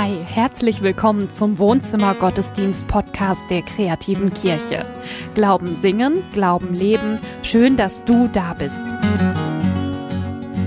Hi, 0.00 0.16
herzlich 0.24 0.80
willkommen 0.80 1.28
zum 1.28 1.58
Wohnzimmer 1.58 2.14
Gottesdienst 2.14 2.86
Podcast 2.86 3.42
der 3.50 3.62
kreativen 3.62 4.32
Kirche. 4.32 4.86
Glauben 5.34 5.74
singen, 5.74 6.22
Glauben 6.32 6.72
leben. 6.72 7.18
Schön, 7.42 7.76
dass 7.76 8.04
du 8.04 8.28
da 8.28 8.54
bist. 8.54 8.80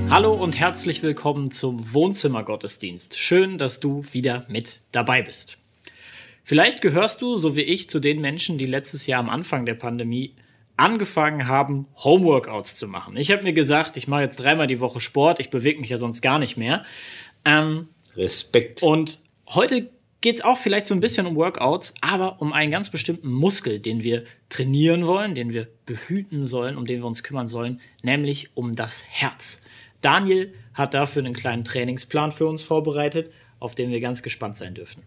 Hallo 0.09 0.33
und 0.33 0.59
herzlich 0.59 1.01
willkommen 1.01 1.49
zum 1.49 1.93
Wohnzimmer 1.93 2.43
Gottesdienst. 2.43 3.17
Schön, 3.17 3.57
dass 3.57 3.79
du 3.79 4.03
wieder 4.11 4.45
mit 4.49 4.81
dabei 4.91 5.21
bist. 5.21 5.57
Vielleicht 6.43 6.81
gehörst 6.81 7.21
du, 7.21 7.37
so 7.37 7.55
wie 7.55 7.61
ich, 7.61 7.89
zu 7.89 8.01
den 8.01 8.19
Menschen, 8.19 8.57
die 8.57 8.65
letztes 8.65 9.07
Jahr 9.07 9.21
am 9.21 9.29
Anfang 9.29 9.65
der 9.65 9.75
Pandemie 9.75 10.35
angefangen 10.75 11.47
haben, 11.47 11.87
Homeworkouts 11.95 12.75
zu 12.75 12.85
machen. 12.85 13.15
Ich 13.15 13.31
habe 13.31 13.43
mir 13.43 13.53
gesagt, 13.53 13.95
ich 13.95 14.09
mache 14.09 14.23
jetzt 14.23 14.41
dreimal 14.41 14.67
die 14.67 14.81
Woche 14.81 14.99
Sport, 14.99 15.39
ich 15.39 15.49
bewege 15.49 15.79
mich 15.79 15.89
ja 15.89 15.97
sonst 15.97 16.21
gar 16.21 16.37
nicht 16.37 16.57
mehr. 16.57 16.83
Ähm, 17.45 17.87
Respekt. 18.15 18.83
Und 18.83 19.20
heute 19.53 19.89
geht 20.21 20.35
es 20.35 20.41
auch 20.41 20.57
vielleicht 20.57 20.87
so 20.87 20.93
ein 20.93 20.99
bisschen 20.99 21.25
um 21.25 21.35
Workouts, 21.35 21.95
aber 22.01 22.41
um 22.41 22.53
einen 22.53 22.71
ganz 22.71 22.89
bestimmten 22.89 23.31
Muskel, 23.31 23.79
den 23.79 24.03
wir 24.03 24.23
trainieren 24.49 25.07
wollen, 25.07 25.33
den 25.33 25.51
wir 25.51 25.67
behüten 25.85 26.47
sollen, 26.47 26.77
um 26.77 26.85
den 26.85 26.99
wir 26.99 27.07
uns 27.07 27.23
kümmern 27.23 27.47
sollen, 27.47 27.81
nämlich 28.03 28.55
um 28.55 28.75
das 28.75 29.03
Herz. 29.07 29.61
Daniel 30.01 30.53
hat 30.73 30.93
dafür 30.93 31.23
einen 31.23 31.33
kleinen 31.33 31.63
Trainingsplan 31.63 32.31
für 32.31 32.47
uns 32.47 32.63
vorbereitet, 32.63 33.31
auf 33.59 33.75
den 33.75 33.91
wir 33.91 33.99
ganz 33.99 34.23
gespannt 34.23 34.55
sein 34.55 34.73
dürfen. 34.73 35.03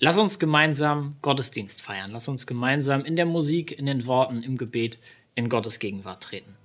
Lass 0.00 0.18
uns 0.18 0.38
gemeinsam 0.38 1.16
Gottesdienst 1.22 1.80
feiern. 1.80 2.10
Lass 2.10 2.28
uns 2.28 2.46
gemeinsam 2.46 3.04
in 3.04 3.16
der 3.16 3.26
Musik, 3.26 3.78
in 3.78 3.86
den 3.86 4.06
Worten, 4.06 4.42
im 4.42 4.58
Gebet 4.58 4.98
in 5.34 5.48
Gottes 5.48 5.78
Gegenwart 5.78 6.22
treten. 6.22 6.56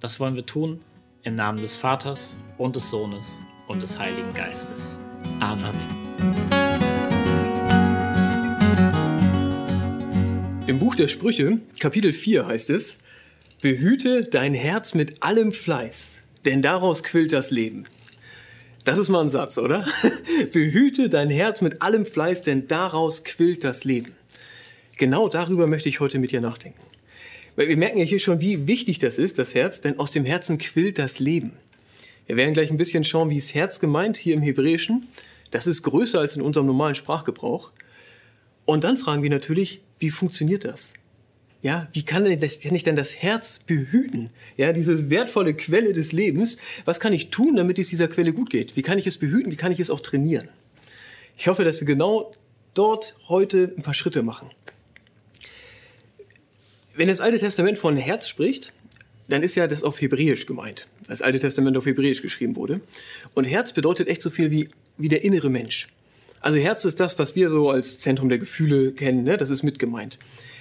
Das 0.00 0.20
wollen 0.20 0.36
wir 0.36 0.46
tun 0.46 0.80
im 1.22 1.34
Namen 1.34 1.60
des 1.60 1.76
Vaters 1.76 2.36
und 2.56 2.76
des 2.76 2.90
Sohnes 2.90 3.40
und 3.66 3.82
des 3.82 3.98
Heiligen 3.98 4.32
Geistes. 4.34 4.98
Amen. 5.40 6.07
Im 10.68 10.78
Buch 10.78 10.94
der 10.94 11.08
Sprüche, 11.08 11.60
Kapitel 11.80 12.12
4 12.12 12.46
heißt 12.46 12.68
es, 12.68 12.98
Behüte 13.62 14.24
dein 14.24 14.52
Herz 14.52 14.92
mit 14.92 15.22
allem 15.22 15.50
Fleiß, 15.50 16.24
denn 16.44 16.60
daraus 16.60 17.02
quillt 17.02 17.32
das 17.32 17.50
Leben. 17.50 17.84
Das 18.84 18.98
ist 18.98 19.08
mal 19.08 19.22
ein 19.22 19.30
Satz, 19.30 19.56
oder? 19.56 19.86
Behüte 20.52 21.08
dein 21.08 21.30
Herz 21.30 21.62
mit 21.62 21.80
allem 21.80 22.04
Fleiß, 22.04 22.42
denn 22.42 22.68
daraus 22.68 23.24
quillt 23.24 23.64
das 23.64 23.84
Leben. 23.84 24.12
Genau 24.98 25.30
darüber 25.30 25.66
möchte 25.66 25.88
ich 25.88 26.00
heute 26.00 26.18
mit 26.18 26.32
dir 26.32 26.42
nachdenken. 26.42 26.82
Weil 27.56 27.68
wir 27.68 27.78
merken 27.78 27.96
ja 27.96 28.04
hier 28.04 28.20
schon, 28.20 28.42
wie 28.42 28.66
wichtig 28.66 28.98
das 28.98 29.18
ist, 29.18 29.38
das 29.38 29.54
Herz, 29.54 29.80
denn 29.80 29.98
aus 29.98 30.10
dem 30.10 30.26
Herzen 30.26 30.58
quillt 30.58 30.98
das 30.98 31.18
Leben. 31.18 31.52
Wir 32.26 32.36
werden 32.36 32.52
gleich 32.52 32.70
ein 32.70 32.76
bisschen 32.76 33.04
schauen, 33.04 33.30
wie 33.30 33.38
es 33.38 33.54
Herz 33.54 33.80
gemeint 33.80 34.18
hier 34.18 34.34
im 34.34 34.42
Hebräischen. 34.42 35.08
Das 35.50 35.66
ist 35.66 35.82
größer 35.82 36.20
als 36.20 36.36
in 36.36 36.42
unserem 36.42 36.66
normalen 36.66 36.94
Sprachgebrauch. 36.94 37.70
Und 38.68 38.84
dann 38.84 38.98
fragen 38.98 39.22
wir 39.22 39.30
natürlich, 39.30 39.80
wie 39.98 40.10
funktioniert 40.10 40.66
das? 40.66 40.92
Ja, 41.62 41.88
wie 41.94 42.02
kann, 42.02 42.38
das, 42.38 42.60
kann 42.60 42.74
ich 42.74 42.84
denn 42.84 42.96
das 42.96 43.16
Herz 43.16 43.60
behüten? 43.60 44.28
Ja, 44.58 44.74
diese 44.74 45.08
wertvolle 45.08 45.54
Quelle 45.54 45.94
des 45.94 46.12
Lebens. 46.12 46.58
Was 46.84 47.00
kann 47.00 47.14
ich 47.14 47.30
tun, 47.30 47.56
damit 47.56 47.78
es 47.78 47.88
dieser 47.88 48.08
Quelle 48.08 48.34
gut 48.34 48.50
geht? 48.50 48.76
Wie 48.76 48.82
kann 48.82 48.98
ich 48.98 49.06
es 49.06 49.16
behüten? 49.16 49.50
Wie 49.50 49.56
kann 49.56 49.72
ich 49.72 49.80
es 49.80 49.88
auch 49.88 50.00
trainieren? 50.00 50.50
Ich 51.38 51.48
hoffe, 51.48 51.64
dass 51.64 51.80
wir 51.80 51.86
genau 51.86 52.34
dort 52.74 53.14
heute 53.30 53.72
ein 53.74 53.82
paar 53.82 53.94
Schritte 53.94 54.22
machen. 54.22 54.50
Wenn 56.94 57.08
das 57.08 57.22
Alte 57.22 57.38
Testament 57.38 57.78
von 57.78 57.96
Herz 57.96 58.28
spricht, 58.28 58.74
dann 59.30 59.42
ist 59.42 59.54
ja 59.54 59.66
das 59.66 59.82
auf 59.82 59.98
Hebräisch 59.98 60.44
gemeint, 60.44 60.88
weil 61.06 61.16
das 61.16 61.22
Alte 61.22 61.38
Testament 61.38 61.78
auf 61.78 61.86
Hebräisch 61.86 62.20
geschrieben 62.20 62.54
wurde. 62.54 62.82
Und 63.32 63.44
Herz 63.44 63.72
bedeutet 63.72 64.08
echt 64.08 64.20
so 64.20 64.28
viel 64.28 64.50
wie, 64.50 64.68
wie 64.98 65.08
der 65.08 65.24
innere 65.24 65.48
Mensch. 65.48 65.88
Also 66.40 66.58
Herz 66.58 66.84
ist 66.84 67.00
das, 67.00 67.18
was 67.18 67.34
wir 67.36 67.50
so 67.50 67.70
als 67.70 67.98
Zentrum 67.98 68.28
der 68.28 68.38
Gefühle 68.38 68.92
kennen, 68.92 69.24
ne? 69.24 69.36
das 69.36 69.50
ist 69.50 69.62
mit 69.62 69.78
gemeint. 69.78 70.18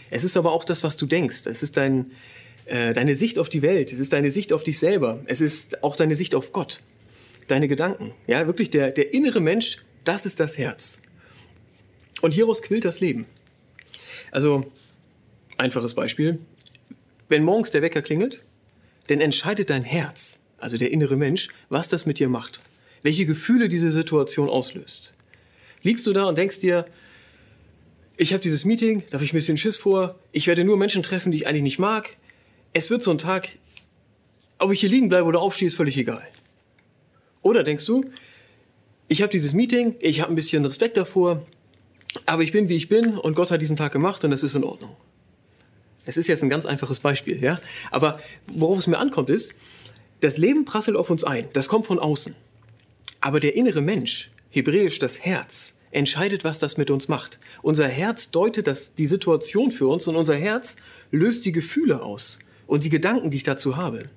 Es 0.09 0.23
ist 0.23 0.37
aber 0.37 0.51
auch 0.51 0.63
das, 0.63 0.83
was 0.83 0.97
du 0.97 1.05
denkst. 1.05 1.45
Es 1.45 1.63
ist 1.63 1.77
dein, 1.77 2.11
äh, 2.65 2.93
deine 2.93 3.15
Sicht 3.15 3.37
auf 3.37 3.49
die 3.49 3.61
Welt, 3.61 3.91
es 3.91 3.99
ist 3.99 4.13
deine 4.13 4.31
Sicht 4.31 4.53
auf 4.53 4.63
dich 4.63 4.79
selber, 4.79 5.21
es 5.25 5.41
ist 5.41 5.83
auch 5.83 5.95
deine 5.95 6.15
Sicht 6.15 6.35
auf 6.35 6.51
Gott, 6.51 6.81
deine 7.47 7.67
Gedanken. 7.67 8.13
Ja, 8.25 8.47
wirklich 8.47 8.69
der, 8.69 8.91
der 8.91 9.13
innere 9.13 9.39
Mensch, 9.39 9.77
das 10.03 10.25
ist 10.25 10.39
das 10.39 10.57
Herz. 10.57 11.01
Und 12.21 12.33
hieraus 12.33 12.61
quillt 12.61 12.85
das 12.85 12.99
Leben. 12.99 13.25
Also, 14.31 14.71
einfaches 15.57 15.93
Beispiel. 15.93 16.39
Wenn 17.29 17.43
morgens 17.43 17.71
der 17.71 17.81
Wecker 17.81 18.01
klingelt, 18.01 18.41
denn 19.09 19.21
entscheidet 19.21 19.69
dein 19.69 19.83
Herz, 19.83 20.39
also 20.57 20.77
der 20.77 20.91
innere 20.91 21.17
Mensch, 21.17 21.49
was 21.69 21.89
das 21.89 22.05
mit 22.05 22.19
dir 22.19 22.29
macht. 22.29 22.61
Welche 23.03 23.25
Gefühle 23.25 23.69
diese 23.69 23.91
Situation 23.91 24.49
auslöst. 24.49 25.13
Liegst 25.87 26.05
du 26.05 26.11
da 26.11 26.25
und 26.25 26.37
denkst 26.37 26.59
dir, 26.59 26.85
ich 28.17 28.33
habe 28.33 28.43
dieses 28.43 28.65
Meeting, 28.65 29.03
da 29.09 29.13
habe 29.13 29.23
ich 29.23 29.31
ein 29.31 29.37
bisschen 29.37 29.55
Schiss 29.55 29.77
vor, 29.77 30.19
ich 30.33 30.45
werde 30.45 30.65
nur 30.65 30.75
Menschen 30.75 31.01
treffen, 31.01 31.31
die 31.31 31.37
ich 31.37 31.47
eigentlich 31.47 31.61
nicht 31.61 31.79
mag. 31.79 32.17
Es 32.73 32.89
wird 32.89 33.01
so 33.01 33.11
ein 33.11 33.17
Tag, 33.17 33.47
ob 34.59 34.73
ich 34.73 34.81
hier 34.81 34.89
liegen 34.89 35.07
bleibe 35.07 35.23
oder 35.23 35.39
aufstehe, 35.39 35.65
ist 35.65 35.75
völlig 35.75 35.95
egal. 35.95 36.27
Oder 37.41 37.63
denkst 37.63 37.85
du, 37.85 38.03
ich 39.07 39.21
habe 39.21 39.31
dieses 39.31 39.53
Meeting, 39.53 39.95
ich 40.01 40.19
habe 40.19 40.29
ein 40.29 40.35
bisschen 40.35 40.65
Respekt 40.65 40.97
davor, 40.97 41.47
aber 42.25 42.43
ich 42.43 42.51
bin, 42.51 42.67
wie 42.67 42.75
ich 42.75 42.89
bin 42.89 43.15
und 43.17 43.35
Gott 43.35 43.49
hat 43.49 43.61
diesen 43.61 43.77
Tag 43.77 43.93
gemacht 43.93 44.25
und 44.25 44.31
das 44.31 44.43
ist 44.43 44.55
in 44.55 44.65
Ordnung. 44.65 44.93
Es 46.05 46.17
ist 46.17 46.27
jetzt 46.27 46.43
ein 46.43 46.49
ganz 46.49 46.65
einfaches 46.65 46.99
Beispiel, 46.99 47.41
ja. 47.41 47.61
Aber 47.91 48.19
worauf 48.47 48.77
es 48.77 48.87
mir 48.87 48.97
ankommt 48.97 49.29
ist, 49.29 49.53
das 50.19 50.37
Leben 50.37 50.65
prasselt 50.65 50.97
auf 50.97 51.09
uns 51.09 51.23
ein. 51.23 51.47
Das 51.53 51.69
kommt 51.69 51.85
von 51.85 51.97
außen. 51.97 52.35
Aber 53.21 53.39
der 53.39 53.55
innere 53.55 53.79
Mensch, 53.79 54.31
hebräisch 54.49 54.99
das 54.99 55.23
Herz, 55.23 55.75
entscheidet, 55.91 56.43
was 56.43 56.59
das 56.59 56.77
mit 56.77 56.89
uns 56.89 57.07
macht. 57.07 57.39
Unser 57.61 57.87
Herz 57.87 58.31
deutet 58.31 58.67
das, 58.67 58.93
die 58.93 59.07
Situation 59.07 59.71
für 59.71 59.87
uns 59.87 60.07
und 60.07 60.15
unser 60.15 60.35
Herz 60.35 60.75
löst 61.11 61.45
die 61.45 61.51
Gefühle 61.51 62.01
aus 62.01 62.39
und 62.67 62.83
die 62.83 62.89
Gedanken, 62.89 63.31
die 63.31 63.37
ich 63.37 63.43
dazu 63.43 63.77
habe. 63.77 64.09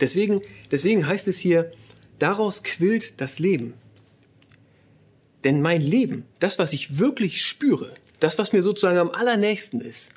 Deswegen, 0.00 0.40
deswegen 0.70 1.06
heißt 1.06 1.28
es 1.28 1.38
hier, 1.38 1.72
daraus 2.18 2.62
quillt 2.62 3.20
das 3.20 3.38
Leben. 3.38 3.74
Denn 5.44 5.60
mein 5.60 5.80
Leben, 5.80 6.24
das, 6.40 6.58
was 6.58 6.72
ich 6.72 6.98
wirklich 6.98 7.44
spüre, 7.44 7.94
das, 8.20 8.38
was 8.38 8.52
mir 8.52 8.62
sozusagen 8.62 8.98
am 8.98 9.10
allernächsten 9.10 9.80
ist, 9.80 10.12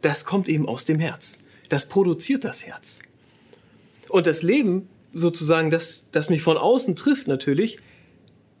das 0.00 0.24
kommt 0.24 0.48
eben 0.48 0.66
aus 0.66 0.84
dem 0.84 0.98
Herz. 0.98 1.38
Das 1.68 1.88
produziert 1.88 2.44
das 2.44 2.66
Herz. 2.66 3.00
Und 4.08 4.26
das 4.26 4.42
Leben, 4.42 4.88
sozusagen, 5.12 5.70
das, 5.70 6.04
das 6.12 6.30
mich 6.30 6.42
von 6.42 6.56
außen 6.56 6.96
trifft 6.96 7.28
natürlich, 7.28 7.78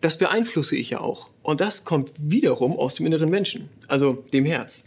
das 0.02 0.18
beeinflusse 0.18 0.76
ich 0.76 0.90
ja 0.90 1.00
auch. 1.00 1.30
Und 1.42 1.60
das 1.60 1.84
kommt 1.84 2.12
wiederum 2.18 2.76
aus 2.76 2.96
dem 2.96 3.06
inneren 3.06 3.30
Menschen, 3.30 3.68
also 3.88 4.24
dem 4.32 4.44
Herz. 4.44 4.84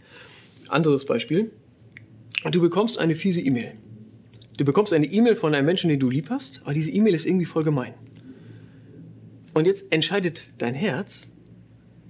Anderes 0.68 1.04
Beispiel. 1.04 1.50
Du 2.50 2.60
bekommst 2.60 2.98
eine 2.98 3.14
fiese 3.14 3.40
E-Mail. 3.40 3.72
Du 4.56 4.64
bekommst 4.64 4.92
eine 4.92 5.06
E-Mail 5.06 5.36
von 5.36 5.54
einem 5.54 5.66
Menschen, 5.66 5.90
den 5.90 5.98
du 5.98 6.08
lieb 6.08 6.30
hast, 6.30 6.60
aber 6.62 6.72
diese 6.72 6.90
E-Mail 6.90 7.14
ist 7.14 7.26
irgendwie 7.26 7.44
voll 7.44 7.64
gemein. 7.64 7.94
Und 9.52 9.66
jetzt 9.66 9.86
entscheidet 9.90 10.52
dein 10.58 10.74
Herz, 10.74 11.30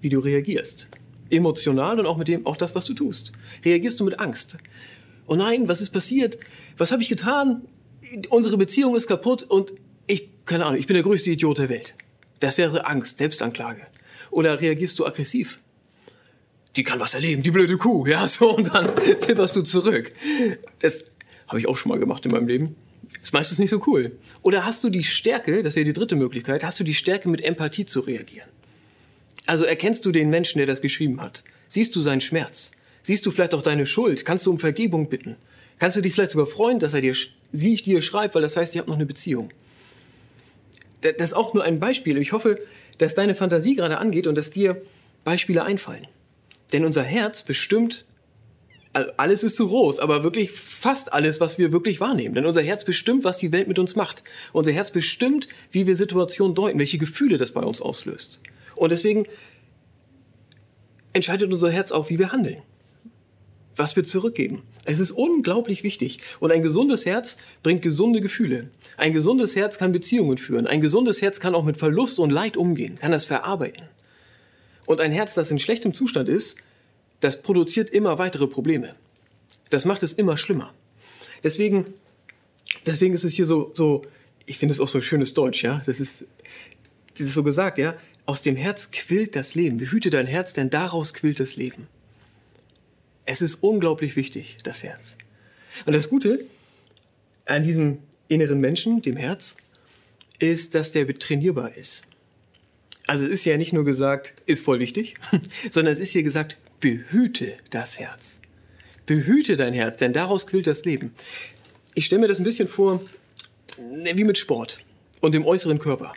wie 0.00 0.10
du 0.10 0.18
reagierst 0.18 0.88
emotional 1.30 1.98
und 1.98 2.06
auch 2.06 2.16
mit 2.16 2.28
dem, 2.28 2.46
auch 2.46 2.56
das, 2.56 2.74
was 2.74 2.86
du 2.86 2.94
tust. 2.94 3.32
Reagierst 3.64 4.00
du 4.00 4.04
mit 4.04 4.20
Angst? 4.20 4.58
Oh 5.26 5.34
nein, 5.34 5.68
was 5.68 5.80
ist 5.80 5.90
passiert? 5.90 6.38
Was 6.76 6.92
habe 6.92 7.02
ich 7.02 7.08
getan? 7.08 7.62
Unsere 8.30 8.56
Beziehung 8.56 8.94
ist 8.94 9.08
kaputt 9.08 9.42
und 9.42 9.72
ich, 10.06 10.28
keine 10.44 10.66
Ahnung, 10.66 10.78
ich 10.78 10.86
bin 10.86 10.94
der 10.94 11.02
größte 11.02 11.30
Idiot 11.30 11.58
der 11.58 11.68
Welt. 11.68 11.94
Das 12.40 12.58
wäre 12.58 12.86
Angst, 12.86 13.18
Selbstanklage. 13.18 13.86
Oder 14.30 14.60
reagierst 14.60 14.98
du 14.98 15.06
aggressiv? 15.06 15.60
Die 16.76 16.84
kann 16.84 17.00
was 17.00 17.14
erleben, 17.14 17.42
die 17.42 17.50
blöde 17.50 17.78
Kuh, 17.78 18.06
ja, 18.06 18.28
so, 18.28 18.54
und 18.54 18.74
dann 18.74 18.94
tipperst 19.20 19.56
du 19.56 19.62
zurück. 19.62 20.12
Das 20.80 21.04
habe 21.48 21.58
ich 21.58 21.68
auch 21.68 21.76
schon 21.76 21.90
mal 21.90 21.98
gemacht 21.98 22.26
in 22.26 22.32
meinem 22.32 22.48
Leben. 22.48 22.76
Ist 23.22 23.32
meistens 23.32 23.58
nicht 23.58 23.70
so 23.70 23.82
cool. 23.86 24.18
Oder 24.42 24.66
hast 24.66 24.84
du 24.84 24.90
die 24.90 25.04
Stärke, 25.04 25.62
das 25.62 25.76
wäre 25.76 25.84
die 25.84 25.92
dritte 25.92 26.16
Möglichkeit, 26.16 26.64
hast 26.64 26.78
du 26.78 26.84
die 26.84 26.94
Stärke, 26.94 27.28
mit 27.28 27.44
Empathie 27.44 27.86
zu 27.86 28.00
reagieren? 28.00 28.48
Also 29.46 29.64
erkennst 29.64 30.04
du 30.04 30.12
den 30.12 30.28
Menschen, 30.28 30.58
der 30.58 30.66
das 30.66 30.82
geschrieben 30.82 31.20
hat? 31.20 31.42
Siehst 31.68 31.94
du 31.96 32.00
seinen 32.00 32.20
Schmerz? 32.20 32.72
Siehst 33.02 33.24
du 33.24 33.30
vielleicht 33.30 33.54
auch 33.54 33.62
deine 33.62 33.86
Schuld? 33.86 34.24
Kannst 34.24 34.46
du 34.46 34.50
um 34.50 34.58
Vergebung 34.58 35.08
bitten? 35.08 35.36
Kannst 35.78 35.96
du 35.96 36.00
dich 36.00 36.12
vielleicht 36.12 36.32
sogar 36.32 36.46
freuen, 36.46 36.78
dass 36.78 36.94
er 36.94 37.00
dir, 37.00 37.14
sie 37.52 37.74
ich 37.74 37.82
dir 37.82 38.02
schreibt, 38.02 38.34
weil 38.34 38.42
das 38.42 38.56
heißt, 38.56 38.74
ihr 38.74 38.80
habt 38.80 38.88
noch 38.88 38.96
eine 38.96 39.06
Beziehung? 39.06 39.50
Das 41.12 41.30
ist 41.30 41.34
auch 41.34 41.54
nur 41.54 41.64
ein 41.64 41.80
Beispiel. 41.80 42.18
Ich 42.18 42.32
hoffe, 42.32 42.58
dass 42.98 43.14
deine 43.14 43.34
Fantasie 43.34 43.76
gerade 43.76 43.98
angeht 43.98 44.26
und 44.26 44.36
dass 44.36 44.50
dir 44.50 44.80
Beispiele 45.24 45.64
einfallen. 45.64 46.06
Denn 46.72 46.84
unser 46.84 47.02
Herz 47.02 47.42
bestimmt, 47.42 48.04
also 48.92 49.10
alles 49.16 49.44
ist 49.44 49.56
zu 49.56 49.68
groß, 49.68 50.00
aber 50.00 50.22
wirklich 50.22 50.50
fast 50.52 51.12
alles, 51.12 51.40
was 51.40 51.58
wir 51.58 51.72
wirklich 51.72 52.00
wahrnehmen. 52.00 52.34
Denn 52.34 52.46
unser 52.46 52.62
Herz 52.62 52.84
bestimmt, 52.84 53.24
was 53.24 53.38
die 53.38 53.52
Welt 53.52 53.68
mit 53.68 53.78
uns 53.78 53.94
macht. 53.94 54.24
Unser 54.52 54.72
Herz 54.72 54.90
bestimmt, 54.90 55.48
wie 55.70 55.86
wir 55.86 55.96
Situationen 55.96 56.54
deuten, 56.54 56.78
welche 56.78 56.98
Gefühle 56.98 57.38
das 57.38 57.52
bei 57.52 57.60
uns 57.60 57.82
auslöst. 57.82 58.40
Und 58.74 58.92
deswegen 58.92 59.26
entscheidet 61.12 61.52
unser 61.52 61.70
Herz 61.70 61.92
auch, 61.92 62.10
wie 62.10 62.18
wir 62.18 62.32
handeln. 62.32 62.62
Was 63.76 63.94
wir 63.94 64.04
zurückgeben. 64.04 64.62
Es 64.84 65.00
ist 65.00 65.10
unglaublich 65.10 65.82
wichtig. 65.82 66.18
Und 66.40 66.50
ein 66.50 66.62
gesundes 66.62 67.04
Herz 67.04 67.36
bringt 67.62 67.82
gesunde 67.82 68.20
Gefühle. 68.20 68.70
Ein 68.96 69.12
gesundes 69.12 69.54
Herz 69.54 69.78
kann 69.78 69.92
Beziehungen 69.92 70.38
führen. 70.38 70.66
Ein 70.66 70.80
gesundes 70.80 71.20
Herz 71.20 71.40
kann 71.40 71.54
auch 71.54 71.64
mit 71.64 71.76
Verlust 71.76 72.18
und 72.18 72.30
Leid 72.30 72.56
umgehen, 72.56 72.96
kann 72.96 73.12
das 73.12 73.26
verarbeiten. 73.26 73.86
Und 74.86 75.00
ein 75.00 75.12
Herz, 75.12 75.34
das 75.34 75.50
in 75.50 75.58
schlechtem 75.58 75.92
Zustand 75.92 76.28
ist, 76.28 76.56
das 77.20 77.42
produziert 77.42 77.90
immer 77.90 78.18
weitere 78.18 78.46
Probleme. 78.46 78.94
Das 79.70 79.84
macht 79.84 80.02
es 80.02 80.12
immer 80.12 80.36
schlimmer. 80.36 80.72
Deswegen, 81.44 81.86
deswegen 82.86 83.14
ist 83.14 83.24
es 83.24 83.34
hier 83.34 83.46
so, 83.46 83.70
so 83.74 84.02
ich 84.46 84.58
finde 84.58 84.72
es 84.72 84.80
auch 84.80 84.88
so 84.88 85.00
schönes 85.00 85.34
Deutsch, 85.34 85.62
ja. 85.62 85.82
Das 85.84 86.00
ist, 86.00 86.24
das 87.12 87.26
ist 87.26 87.34
so 87.34 87.42
gesagt, 87.42 87.78
ja. 87.78 87.96
Aus 88.24 88.42
dem 88.42 88.56
Herz 88.56 88.90
quillt 88.90 89.36
das 89.36 89.54
Leben. 89.54 89.76
Behüte 89.76 90.10
dein 90.10 90.26
Herz, 90.26 90.52
denn 90.52 90.70
daraus 90.70 91.14
quillt 91.14 91.40
das 91.40 91.56
Leben. 91.56 91.88
Es 93.26 93.42
ist 93.42 93.56
unglaublich 93.56 94.16
wichtig, 94.16 94.58
das 94.62 94.82
Herz. 94.82 95.18
Und 95.84 95.94
das 95.94 96.08
Gute 96.08 96.44
an 97.44 97.64
diesem 97.64 97.98
inneren 98.28 98.60
Menschen, 98.60 99.02
dem 99.02 99.16
Herz, 99.16 99.56
ist, 100.38 100.74
dass 100.74 100.92
der 100.92 101.06
trainierbar 101.18 101.74
ist. 101.74 102.04
Also 103.06 103.24
es 103.24 103.30
ist 103.30 103.44
ja 103.44 103.56
nicht 103.56 103.72
nur 103.72 103.84
gesagt, 103.84 104.34
ist 104.46 104.64
voll 104.64 104.78
wichtig, 104.78 105.16
sondern 105.70 105.94
es 105.94 106.00
ist 106.00 106.12
hier 106.12 106.22
gesagt, 106.22 106.56
behüte 106.80 107.54
das 107.70 107.98
Herz. 107.98 108.40
Behüte 109.06 109.56
dein 109.56 109.72
Herz, 109.72 109.96
denn 109.96 110.12
daraus 110.12 110.46
quillt 110.46 110.66
das 110.66 110.84
Leben. 110.84 111.14
Ich 111.94 112.06
stelle 112.06 112.20
mir 112.20 112.28
das 112.28 112.38
ein 112.38 112.44
bisschen 112.44 112.68
vor, 112.68 113.02
wie 113.78 114.24
mit 114.24 114.38
Sport 114.38 114.80
und 115.20 115.34
dem 115.34 115.44
äußeren 115.44 115.78
Körper. 115.78 116.12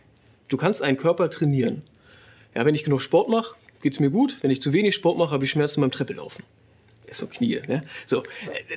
Du 0.47 0.57
kannst 0.57 0.81
einen 0.81 0.97
Körper 0.97 1.29
trainieren. 1.29 1.83
Ja, 2.55 2.65
wenn 2.65 2.75
ich 2.75 2.83
genug 2.83 3.01
Sport 3.01 3.29
mache, 3.29 3.55
geht 3.81 3.93
es 3.93 3.99
mir 3.99 4.09
gut. 4.09 4.37
Wenn 4.41 4.51
ich 4.51 4.61
zu 4.61 4.73
wenig 4.73 4.95
Sport 4.95 5.17
mache, 5.17 5.31
habe 5.31 5.45
ich 5.45 5.51
Schmerzen 5.51 5.81
beim 5.81 5.91
Treppelaufen. 5.91 6.43
So 7.11 7.27
Knie, 7.27 7.61
ne? 7.67 7.83
So, 8.05 8.23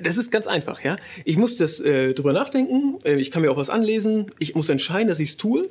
das 0.03 0.17
ist 0.17 0.31
ganz 0.31 0.47
einfach, 0.47 0.83
ja. 0.83 0.97
Ich 1.25 1.37
muss 1.37 1.57
das 1.57 1.81
äh, 1.81 2.15
drüber 2.15 2.33
nachdenken. 2.33 2.99
Äh, 3.05 3.17
ich 3.17 3.31
kann 3.31 3.43
mir 3.43 3.51
auch 3.51 3.57
was 3.57 3.71
anlesen. 3.71 4.31
Ich 4.39 4.55
muss 4.55 4.69
entscheiden, 4.69 5.09
dass 5.09 5.21
ich 5.21 5.31
es 5.31 5.37
tue. 5.37 5.69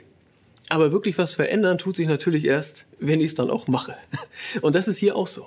Aber 0.70 0.92
wirklich 0.92 1.18
was 1.18 1.34
verändern 1.34 1.78
tut 1.78 1.98
sich 1.98 2.08
natürlich 2.08 2.46
erst, 2.46 2.86
wenn 3.00 3.20
ich 3.20 3.28
es 3.28 3.36
dann 3.36 3.50
auch 3.50 3.68
mache. 3.68 3.96
Und 4.62 4.76
das 4.76 4.88
ist 4.88 4.98
hier 4.98 5.16
auch 5.16 5.28
so. 5.28 5.46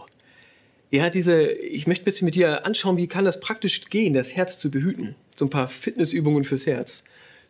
Ja, 0.90 1.10
diese, 1.10 1.46
ich 1.50 1.86
möchte 1.86 2.02
ein 2.02 2.04
bisschen 2.04 2.26
mit 2.26 2.34
dir 2.34 2.66
anschauen, 2.66 2.96
wie 2.96 3.08
kann 3.08 3.24
das 3.24 3.40
praktisch 3.40 3.88
gehen, 3.88 4.12
das 4.12 4.36
Herz 4.36 4.58
zu 4.58 4.70
behüten. 4.70 5.14
So 5.34 5.46
ein 5.46 5.50
paar 5.50 5.68
Fitnessübungen 5.68 6.44
fürs 6.44 6.66
Herz. 6.66 7.04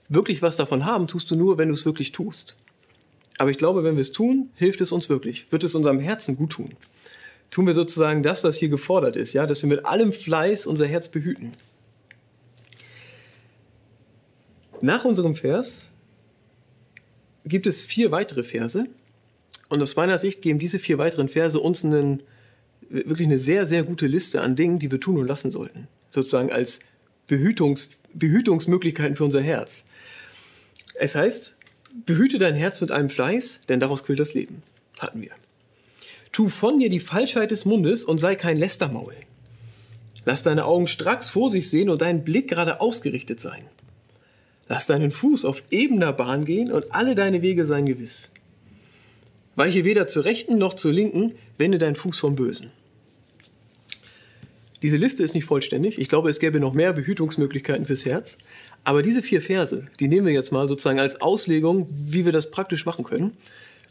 Wirklich 0.09 0.41
was 0.41 0.57
davon 0.57 0.85
haben 0.85 1.09
tust 1.09 1.31
du 1.31 1.35
nur, 1.35 1.59
wenn 1.59 1.69
du 1.69 1.75
es 1.75 1.85
wirklich 1.85 2.13
tust. 2.13 2.55
Aber 3.39 3.51
ich 3.51 3.59
glaube, 3.59 3.83
wenn 3.83 3.97
wir 3.97 4.03
es 4.03 4.13
tun, 4.13 4.51
hilft 4.55 4.81
es 4.81 4.93
uns 4.93 5.09
wirklich, 5.09 5.51
wird 5.51 5.65
es 5.65 5.75
unserem 5.75 5.99
Herzen 5.99 6.37
gut 6.37 6.51
tun. 6.51 6.71
Tun 7.51 7.67
wir 7.67 7.75
sozusagen 7.75 8.23
das, 8.23 8.43
was 8.45 8.57
hier 8.57 8.69
gefordert 8.69 9.17
ist, 9.17 9.33
ja, 9.33 9.47
dass 9.47 9.63
wir 9.63 9.69
mit 9.69 9.87
allem 9.87 10.13
Fleiß 10.13 10.67
unser 10.67 10.87
Herz 10.87 11.09
behüten. 11.09 11.53
Nach 14.81 15.05
unserem 15.05 15.35
Vers 15.35 15.89
gibt 17.45 17.67
es 17.67 17.83
vier 17.83 18.11
weitere 18.11 18.43
Verse. 18.43 18.87
Und 19.69 19.83
aus 19.83 19.97
meiner 19.97 20.19
Sicht 20.19 20.43
geben 20.43 20.59
diese 20.59 20.79
vier 20.79 20.99
weiteren 20.99 21.29
Verse 21.29 21.59
uns 21.59 21.85
einen, 21.85 22.23
wirklich 22.89 23.27
eine 23.27 23.39
sehr, 23.39 23.67
sehr 23.67 23.83
gute 23.83 24.07
Liste 24.07 24.41
an 24.41 24.57
Dingen, 24.57 24.79
die 24.79 24.91
wir 24.91 25.01
tun 25.01 25.19
und 25.19 25.27
lassen 25.27 25.51
sollten. 25.51 25.89
Sozusagen 26.11 26.53
als 26.53 26.81
Behütungs, 27.27 27.91
Behütungsmöglichkeiten 28.13 29.17
für 29.17 29.25
unser 29.25 29.41
Herz. 29.41 29.85
Es 30.95 31.15
heißt, 31.15 31.55
behüte 32.07 32.39
dein 32.39 32.55
Herz 32.55 32.81
mit 32.81 32.91
allem 32.91 33.09
Fleiß, 33.09 33.61
denn 33.69 33.81
daraus 33.81 34.05
quillt 34.05 34.21
das 34.21 34.35
Leben. 34.35 34.63
Hatten 34.99 35.23
wir. 35.23 35.31
Tu 36.35 36.49
von 36.49 36.79
dir 36.79 36.89
die 36.89 36.99
Falschheit 36.99 37.53
des 37.53 37.65
Mundes 37.65 38.05
und 38.05 38.19
sei 38.19 38.35
kein 38.35 38.59
Lästermaul. 38.59 39.15
Lass 40.25 40.43
deine 40.43 40.65
Augen 40.65 40.89
stracks 40.89 41.31
vor 41.31 41.49
sich 41.49 41.71
sehen 41.71 41.89
und 41.89 42.03
dein 42.03 42.25
Blick 42.25 42.49
gerade 42.49 42.81
ausgerichtet 42.81 43.39
sein. 43.39 43.63
Lass 44.69 44.87
deinen 44.87 45.13
Fuß 45.13 45.45
auf 45.45 45.63
ebener 45.71 46.13
Bahn 46.13 46.45
gehen 46.45 46.73
und 46.73 46.93
alle 46.93 47.15
deine 47.15 47.41
Wege 47.41 47.65
seien 47.65 47.87
gewiss. 47.87 48.33
Weiche 49.55 49.85
weder 49.85 50.09
zur 50.09 50.25
rechten 50.25 50.59
noch 50.59 50.75
zur 50.75 50.93
linken, 50.93 51.35
wende 51.57 51.79
deinen 51.79 51.95
Fuß 51.95 52.19
vom 52.19 52.35
Bösen. 52.35 52.73
Diese 54.83 54.97
Liste 54.97 55.23
ist 55.23 55.35
nicht 55.35 55.45
vollständig. 55.45 56.01
Ich 56.01 56.09
glaube, 56.09 56.31
es 56.31 56.41
gäbe 56.41 56.59
noch 56.59 56.75
mehr 56.75 56.93
Behütungsmöglichkeiten 56.93 57.87
fürs 57.87 58.05
Herz. 58.05 58.39
Aber 58.83 59.03
diese 59.03 59.23
vier 59.23 59.41
Verse, 59.41 59.87
die 60.01 60.09
nehmen 60.09 60.27
wir 60.27 60.35
jetzt 60.35 60.51
mal 60.51 60.67
sozusagen 60.67 60.99
als 60.99 61.21
Auslegung, 61.21 61.89
wie 61.93 62.25
wir 62.25 62.33
das 62.33 62.51
praktisch 62.51 62.87
machen 62.87 63.05
können. 63.05 63.37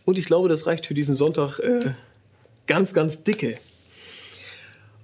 Und 0.03 0.17
ich 0.17 0.25
glaube, 0.25 0.49
das 0.49 0.67
reicht 0.67 0.85
für 0.85 0.93
diesen 0.93 1.15
Sonntag 1.15 1.59
äh, 1.59 1.93
ganz, 2.67 2.93
ganz 2.93 3.23
dicke. 3.23 3.57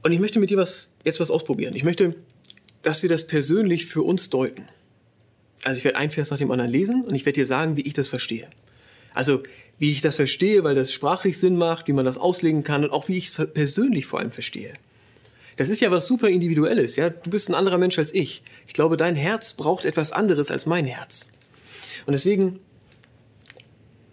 Und 0.03 0.11
ich 0.11 0.19
möchte 0.19 0.39
mit 0.39 0.49
dir 0.49 0.57
was, 0.57 0.89
jetzt 1.03 1.19
was 1.19 1.31
ausprobieren. 1.31 1.75
Ich 1.75 1.83
möchte, 1.83 2.15
dass 2.81 3.03
wir 3.03 3.09
das 3.09 3.27
persönlich 3.27 3.85
für 3.85 4.01
uns 4.01 4.29
deuten. 4.29 4.65
Also 5.63 5.77
ich 5.77 5.83
werde 5.83 5.97
ein 5.97 6.09
Vers 6.09 6.31
nach 6.31 6.37
dem 6.37 6.51
anderen 6.51 6.71
lesen 6.71 7.03
und 7.03 7.15
ich 7.15 7.25
werde 7.25 7.39
dir 7.41 7.45
sagen, 7.45 7.75
wie 7.75 7.81
ich 7.81 7.93
das 7.93 8.07
verstehe. 8.07 8.47
Also 9.13 9.43
wie 9.77 9.91
ich 9.91 10.01
das 10.01 10.15
verstehe, 10.15 10.63
weil 10.63 10.75
das 10.75 10.93
sprachlich 10.93 11.37
Sinn 11.37 11.57
macht, 11.57 11.87
wie 11.87 11.93
man 11.93 12.05
das 12.05 12.17
auslegen 12.17 12.63
kann 12.63 12.83
und 12.83 12.91
auch 12.91 13.07
wie 13.07 13.17
ich 13.17 13.25
es 13.25 13.47
persönlich 13.53 14.05
vor 14.05 14.19
allem 14.19 14.31
verstehe. 14.31 14.73
Das 15.57 15.69
ist 15.69 15.81
ja 15.81 15.91
was 15.91 16.07
super 16.07 16.29
Individuelles, 16.29 16.95
ja. 16.95 17.09
Du 17.09 17.29
bist 17.29 17.49
ein 17.49 17.55
anderer 17.55 17.77
Mensch 17.77 17.99
als 17.99 18.13
ich. 18.13 18.43
Ich 18.65 18.73
glaube, 18.73 18.95
dein 18.95 19.15
Herz 19.15 19.53
braucht 19.53 19.83
etwas 19.83 20.13
anderes 20.13 20.51
als 20.51 20.65
mein 20.65 20.85
Herz. 20.85 21.27
Und 22.05 22.13
deswegen 22.13 22.59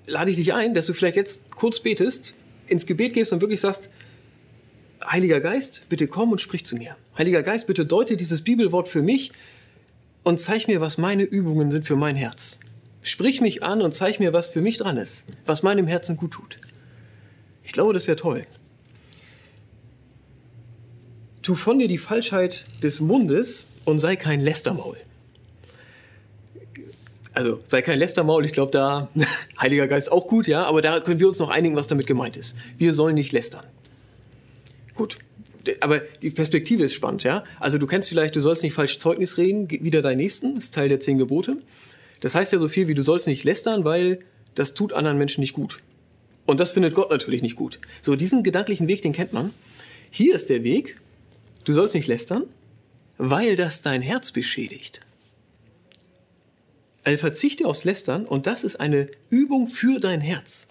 lade 0.07 0.31
ich 0.31 0.37
dich 0.37 0.55
ein, 0.55 0.75
dass 0.75 0.87
du 0.87 0.93
vielleicht 0.93 1.17
jetzt 1.17 1.49
kurz 1.51 1.79
betest, 1.81 2.35
ins 2.69 2.87
Gebet 2.87 3.13
gehst 3.13 3.33
und 3.33 3.41
wirklich 3.41 3.61
sagst, 3.61 3.91
Heiliger 5.05 5.41
Geist, 5.41 5.83
bitte 5.89 6.09
komm 6.09 6.33
und 6.33 6.41
sprich 6.41 6.65
zu 6.67 6.77
mir. 6.77 6.97
Heiliger 7.17 7.43
Geist, 7.43 7.67
bitte 7.67 7.87
deute 7.87 8.17
dieses 8.17 8.43
Bibelwort 8.43 8.89
für 8.89 9.03
mich 9.03 9.33
und 10.25 10.41
zeig 10.41 10.67
mir, 10.67 10.81
was 10.81 10.99
meine 10.99 11.23
Übungen 11.23 11.71
sind 11.71 11.87
für 11.87 11.97
mein 11.97 12.17
Herz. 12.17 12.59
Sprich 13.03 13.41
mich 13.41 13.63
an 13.63 13.83
und 13.83 13.93
zeig 13.93 14.19
mir, 14.19 14.33
was 14.33 14.49
für 14.49 14.61
mich 14.61 14.79
dran 14.79 14.97
ist, 14.97 15.25
was 15.45 15.63
meinem 15.63 15.87
Herzen 15.87 16.17
gut 16.17 16.33
tut. 16.33 16.59
Ich 17.63 17.73
glaube, 17.73 17.93
das 17.93 18.09
wäre 18.09 18.17
toll. 18.17 18.45
Tu 21.43 21.55
von 21.55 21.79
dir 21.79 21.87
die 21.87 21.99
Falschheit 21.99 22.67
des 22.83 23.01
Mundes 23.01 23.67
und 23.85 24.01
sei 24.01 24.17
kein 24.17 24.41
Lästermaul. 24.41 24.97
Also 27.37 27.59
sei 27.69 27.83
kein 27.83 27.99
Lästermaul, 27.99 28.45
ich 28.45 28.53
glaube 28.53 28.73
da, 28.73 29.09
Heiliger 29.61 29.87
Geist 29.87 30.11
auch 30.11 30.27
gut, 30.27 30.47
ja, 30.47 30.65
aber 30.65 30.83
da 30.83 31.01
können 31.01 31.21
wir 31.21 31.29
uns 31.29 31.39
noch 31.39 31.51
einigen, 31.51 31.77
was 31.77 31.87
damit 31.87 32.07
gemeint 32.07 32.37
ist. 32.37 32.57
Wir 32.79 32.95
sollen 32.95 33.15
nicht 33.15 33.33
lästern. 33.33 33.65
Gut, 34.95 35.19
aber 35.81 36.01
die 36.23 36.31
Perspektive 36.31 36.83
ist 36.83 36.95
spannend, 36.95 37.23
ja. 37.23 37.45
Also 37.61 37.79
du 37.79 37.87
kennst 37.87 38.09
vielleicht, 38.09 38.35
du 38.35 38.41
sollst 38.41 38.63
nicht 38.63 38.73
falsch 38.73 38.99
Zeugnis 38.99 39.37
reden, 39.37 39.71
wieder 39.71 40.03
dein 40.03 40.17
Nächsten, 40.17 40.57
ist 40.57 40.75
Teil 40.75 40.89
der 40.89 41.01
zehn 41.01 41.19
Gebote. 41.19 41.59
Das 42.21 42.35
heißt 42.35 42.53
ja 42.53 42.59
so 42.59 42.69
viel 42.69 42.89
wie, 42.89 42.95
du 42.95 43.03
sollst 43.03 43.27
nicht 43.27 43.45
lästern, 43.45 43.85
weil 43.85 44.21
das 44.55 44.75
tut 44.75 44.93
anderen 44.93 45.19
Menschen 45.19 45.43
nicht 45.43 45.53
gut. 45.53 45.81
Und 46.47 46.61
das 46.61 46.71
findet 46.71 46.95
Gott 46.95 47.11
natürlich 47.11 47.43
nicht 47.43 47.57
gut. 47.57 47.79
So, 48.01 48.17
diesen 48.17 48.43
gedanklichen 48.43 48.89
Weg, 48.89 49.03
den 49.03 49.13
kennt 49.13 49.33
man. 49.33 49.53
Hier 50.11 50.35
ist 50.35 50.49
der 50.49 50.63
Weg, 50.65 50.97
Du 51.67 51.73
sollst 51.73 51.95
nicht 51.95 52.07
lästern, 52.07 52.45
weil 53.19 53.57
das 53.57 53.83
dein 53.83 54.01
Herz 54.01 54.31
beschädigt. 54.31 55.01
Also 57.07 57.19
verzichte 57.19 57.67
aufs 57.67 57.85
Lästern 57.85 58.25
und 58.25 58.49
das 58.49 58.65
ist 58.65 58.81
eine 58.81 59.09
Übung 59.31 59.69
für 59.69 60.01
dein 60.01 60.21
Herz. 60.21 60.67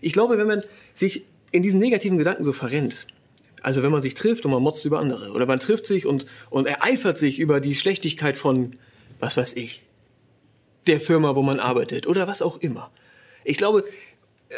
Ich 0.00 0.12
glaube, 0.12 0.36
wenn 0.38 0.48
man 0.48 0.64
sich 0.92 1.24
in 1.52 1.62
diesen 1.62 1.78
negativen 1.78 2.18
Gedanken 2.18 2.42
so 2.42 2.52
verrennt, 2.52 3.06
also 3.62 3.84
wenn 3.84 3.92
man 3.92 4.02
sich 4.02 4.14
trifft 4.14 4.44
und 4.44 4.50
man 4.50 4.60
motzt 4.60 4.84
über 4.84 4.98
andere 4.98 5.30
oder 5.30 5.46
man 5.46 5.60
trifft 5.60 5.86
sich 5.86 6.04
und, 6.04 6.26
und 6.50 6.66
ereifert 6.66 7.16
sich 7.16 7.38
über 7.38 7.60
die 7.60 7.76
Schlechtigkeit 7.76 8.36
von, 8.36 8.74
was 9.20 9.36
weiß 9.36 9.54
ich, 9.54 9.84
der 10.88 11.00
Firma, 11.00 11.36
wo 11.36 11.42
man 11.42 11.60
arbeitet 11.60 12.08
oder 12.08 12.26
was 12.26 12.42
auch 12.42 12.58
immer. 12.58 12.90
Ich 13.44 13.56
glaube, 13.56 13.84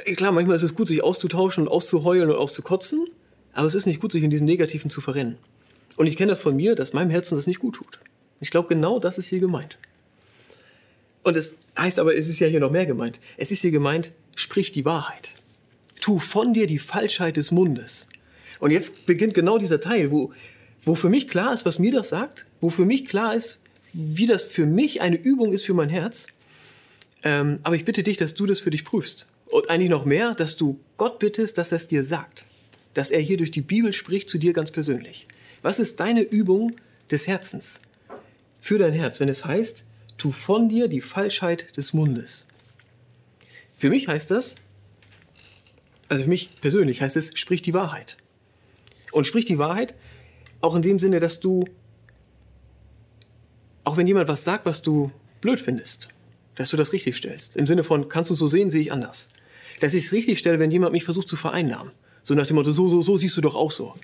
äh, 0.06 0.14
klar, 0.14 0.32
manchmal 0.32 0.56
ist 0.56 0.62
es 0.62 0.74
gut, 0.74 0.88
sich 0.88 1.04
auszutauschen 1.04 1.64
und 1.64 1.68
auszuheulen 1.68 2.30
und 2.30 2.36
auszukotzen, 2.36 3.08
aber 3.52 3.66
es 3.66 3.74
ist 3.74 3.84
nicht 3.84 4.00
gut, 4.00 4.12
sich 4.12 4.22
in 4.22 4.30
diesem 4.30 4.46
Negativen 4.46 4.88
zu 4.88 5.02
verrennen. 5.02 5.36
Und 5.98 6.06
ich 6.06 6.16
kenne 6.16 6.32
das 6.32 6.40
von 6.40 6.56
mir, 6.56 6.74
dass 6.74 6.94
meinem 6.94 7.10
Herzen 7.10 7.36
das 7.36 7.46
nicht 7.46 7.60
gut 7.60 7.74
tut. 7.74 7.98
Ich 8.40 8.50
glaube, 8.50 8.68
genau 8.68 8.98
das 8.98 9.18
ist 9.18 9.26
hier 9.26 9.40
gemeint. 9.40 9.76
Und 11.22 11.36
es 11.36 11.56
heißt 11.78 11.98
aber, 11.98 12.16
es 12.16 12.28
ist 12.28 12.40
ja 12.40 12.46
hier 12.46 12.60
noch 12.60 12.70
mehr 12.70 12.86
gemeint. 12.86 13.20
Es 13.36 13.52
ist 13.52 13.62
hier 13.62 13.70
gemeint, 13.70 14.12
sprich 14.34 14.72
die 14.72 14.84
Wahrheit. 14.84 15.30
Tu 16.00 16.18
von 16.18 16.52
dir 16.52 16.66
die 16.66 16.78
Falschheit 16.78 17.36
des 17.36 17.50
Mundes. 17.50 18.08
Und 18.58 18.70
jetzt 18.70 19.06
beginnt 19.06 19.34
genau 19.34 19.58
dieser 19.58 19.80
Teil, 19.80 20.10
wo, 20.10 20.32
wo 20.82 20.94
für 20.94 21.08
mich 21.08 21.28
klar 21.28 21.52
ist, 21.52 21.64
was 21.64 21.78
mir 21.78 21.92
das 21.92 22.08
sagt, 22.08 22.46
wo 22.60 22.70
für 22.70 22.84
mich 22.84 23.04
klar 23.04 23.34
ist, 23.34 23.58
wie 23.92 24.26
das 24.26 24.44
für 24.44 24.66
mich 24.66 25.00
eine 25.00 25.16
Übung 25.16 25.52
ist 25.52 25.64
für 25.64 25.74
mein 25.74 25.88
Herz. 25.88 26.26
Ähm, 27.22 27.60
aber 27.62 27.76
ich 27.76 27.84
bitte 27.84 28.02
dich, 28.02 28.16
dass 28.16 28.34
du 28.34 28.46
das 28.46 28.60
für 28.60 28.70
dich 28.70 28.84
prüfst. 28.84 29.26
Und 29.46 29.70
eigentlich 29.70 29.90
noch 29.90 30.04
mehr, 30.04 30.34
dass 30.34 30.56
du 30.56 30.80
Gott 30.96 31.18
bittest, 31.18 31.58
dass 31.58 31.72
er 31.72 31.76
es 31.76 31.86
dir 31.86 32.04
sagt 32.04 32.46
dass 32.94 33.10
er 33.10 33.20
hier 33.20 33.36
durch 33.36 33.50
die 33.50 33.62
Bibel 33.62 33.92
spricht 33.92 34.28
zu 34.28 34.38
dir 34.38 34.52
ganz 34.52 34.70
persönlich. 34.70 35.26
Was 35.62 35.78
ist 35.78 36.00
deine 36.00 36.22
Übung 36.22 36.72
des 37.10 37.26
Herzens 37.26 37.80
für 38.60 38.78
dein 38.78 38.92
Herz, 38.92 39.20
wenn 39.20 39.28
es 39.28 39.44
heißt, 39.44 39.84
tu 40.18 40.32
von 40.32 40.68
dir 40.68 40.88
die 40.88 41.00
Falschheit 41.00 41.76
des 41.76 41.92
Mundes? 41.92 42.46
Für 43.76 43.90
mich 43.90 44.08
heißt 44.08 44.30
das, 44.30 44.56
also 46.08 46.24
für 46.24 46.28
mich 46.28 46.50
persönlich 46.60 47.00
heißt 47.02 47.16
es, 47.16 47.30
sprich 47.34 47.62
die 47.62 47.74
Wahrheit. 47.74 48.16
Und 49.12 49.26
sprich 49.26 49.44
die 49.44 49.58
Wahrheit 49.58 49.94
auch 50.60 50.74
in 50.74 50.82
dem 50.82 50.98
Sinne, 50.98 51.20
dass 51.20 51.40
du, 51.40 51.64
auch 53.84 53.96
wenn 53.96 54.06
jemand 54.06 54.28
was 54.28 54.44
sagt, 54.44 54.66
was 54.66 54.82
du 54.82 55.10
blöd 55.40 55.60
findest, 55.60 56.10
dass 56.54 56.70
du 56.70 56.76
das 56.76 56.92
richtig 56.92 57.16
stellst. 57.16 57.56
Im 57.56 57.66
Sinne 57.66 57.82
von, 57.82 58.08
kannst 58.08 58.30
du 58.30 58.34
so 58.34 58.46
sehen, 58.46 58.70
sehe 58.70 58.82
ich 58.82 58.92
anders. 58.92 59.28
dass 59.80 59.94
ich 59.94 60.04
es 60.04 60.12
richtig 60.12 60.38
stelle, 60.38 60.60
wenn 60.60 60.70
jemand 60.70 60.92
mich 60.92 61.04
versucht 61.04 61.28
zu 61.28 61.36
vereinnahmen. 61.36 61.92
So 62.22 62.34
nach 62.34 62.46
dem 62.46 62.54
Motto, 62.54 62.70
so, 62.70 62.88
so, 62.88 63.02
so 63.02 63.16
siehst 63.16 63.36
du 63.36 63.40
doch 63.40 63.56
auch 63.56 63.72
so. 63.72 63.94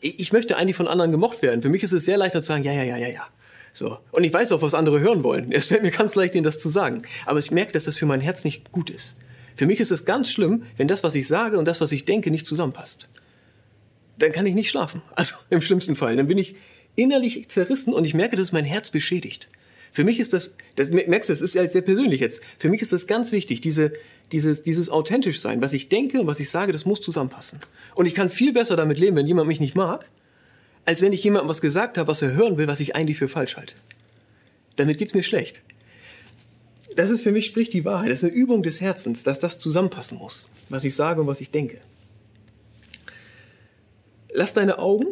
Ich, 0.00 0.20
ich 0.20 0.32
möchte 0.32 0.56
eigentlich 0.56 0.76
von 0.76 0.88
anderen 0.88 1.10
gemocht 1.10 1.40
werden. 1.40 1.62
Für 1.62 1.70
mich 1.70 1.82
ist 1.82 1.92
es 1.92 2.04
sehr 2.04 2.18
leicht 2.18 2.32
zu 2.32 2.40
sagen, 2.40 2.64
ja, 2.64 2.72
ja, 2.72 2.82
ja, 2.82 2.98
ja, 2.98 3.08
ja. 3.08 3.26
So. 3.76 3.98
Und 4.10 4.24
ich 4.24 4.32
weiß 4.32 4.52
auch, 4.52 4.62
was 4.62 4.72
andere 4.72 5.00
hören 5.00 5.22
wollen. 5.22 5.52
Es 5.52 5.66
fällt 5.66 5.82
mir 5.82 5.90
ganz 5.90 6.14
leicht, 6.14 6.34
ihnen 6.34 6.44
das 6.44 6.58
zu 6.58 6.70
sagen. 6.70 7.02
Aber 7.26 7.40
ich 7.40 7.50
merke, 7.50 7.72
dass 7.72 7.84
das 7.84 7.94
für 7.94 8.06
mein 8.06 8.22
Herz 8.22 8.42
nicht 8.42 8.72
gut 8.72 8.88
ist. 8.88 9.16
Für 9.54 9.66
mich 9.66 9.80
ist 9.80 9.92
es 9.92 10.06
ganz 10.06 10.30
schlimm, 10.30 10.62
wenn 10.78 10.88
das, 10.88 11.04
was 11.04 11.14
ich 11.14 11.28
sage 11.28 11.58
und 11.58 11.68
das, 11.68 11.82
was 11.82 11.92
ich 11.92 12.06
denke, 12.06 12.30
nicht 12.30 12.46
zusammenpasst. 12.46 13.06
Dann 14.18 14.32
kann 14.32 14.46
ich 14.46 14.54
nicht 14.54 14.70
schlafen. 14.70 15.02
Also 15.14 15.34
im 15.50 15.60
schlimmsten 15.60 15.94
Fall. 15.94 16.16
Dann 16.16 16.26
bin 16.26 16.38
ich 16.38 16.56
innerlich 16.94 17.50
zerrissen 17.50 17.92
und 17.92 18.06
ich 18.06 18.14
merke, 18.14 18.36
dass 18.36 18.50
mein 18.50 18.64
Herz 18.64 18.90
beschädigt. 18.90 19.50
Für 19.92 20.04
mich 20.04 20.20
ist 20.20 20.32
das, 20.32 20.54
das 20.76 20.90
merkst 20.90 21.28
du, 21.28 21.34
das 21.34 21.42
ist 21.42 21.54
ja 21.54 21.68
sehr 21.68 21.82
persönlich 21.82 22.22
jetzt. 22.22 22.42
Für 22.56 22.70
mich 22.70 22.80
ist 22.80 22.94
das 22.94 23.06
ganz 23.06 23.30
wichtig, 23.30 23.60
diese, 23.60 23.92
dieses, 24.32 24.62
dieses 24.62 24.88
authentisch 24.88 25.40
sein. 25.40 25.60
Was 25.60 25.74
ich 25.74 25.90
denke 25.90 26.18
und 26.18 26.26
was 26.26 26.40
ich 26.40 26.48
sage, 26.48 26.72
das 26.72 26.86
muss 26.86 27.02
zusammenpassen. 27.02 27.60
Und 27.94 28.06
ich 28.06 28.14
kann 28.14 28.30
viel 28.30 28.54
besser 28.54 28.76
damit 28.76 28.98
leben, 28.98 29.18
wenn 29.18 29.26
jemand 29.26 29.48
mich 29.48 29.60
nicht 29.60 29.74
mag, 29.74 30.08
als 30.86 31.02
wenn 31.02 31.12
ich 31.12 31.22
jemandem 31.22 31.48
was 31.48 31.60
gesagt 31.60 31.98
habe, 31.98 32.08
was 32.08 32.22
er 32.22 32.32
hören 32.32 32.56
will, 32.56 32.68
was 32.68 32.80
ich 32.80 32.96
eigentlich 32.96 33.18
für 33.18 33.28
falsch 33.28 33.56
halte. 33.56 33.74
Damit 34.76 34.98
geht's 34.98 35.14
mir 35.14 35.22
schlecht. 35.22 35.62
Das 36.94 37.10
ist 37.10 37.24
für 37.24 37.32
mich 37.32 37.46
spricht 37.46 37.72
die 37.72 37.84
Wahrheit. 37.84 38.10
Das 38.10 38.22
ist 38.22 38.30
eine 38.30 38.38
Übung 38.38 38.62
des 38.62 38.80
Herzens, 38.80 39.22
dass 39.22 39.38
das 39.38 39.58
zusammenpassen 39.58 40.16
muss, 40.16 40.48
was 40.70 40.84
ich 40.84 40.94
sage 40.94 41.20
und 41.20 41.26
was 41.26 41.40
ich 41.40 41.50
denke. 41.50 41.80
Lass 44.32 44.54
deine 44.54 44.78
Augen 44.78 45.06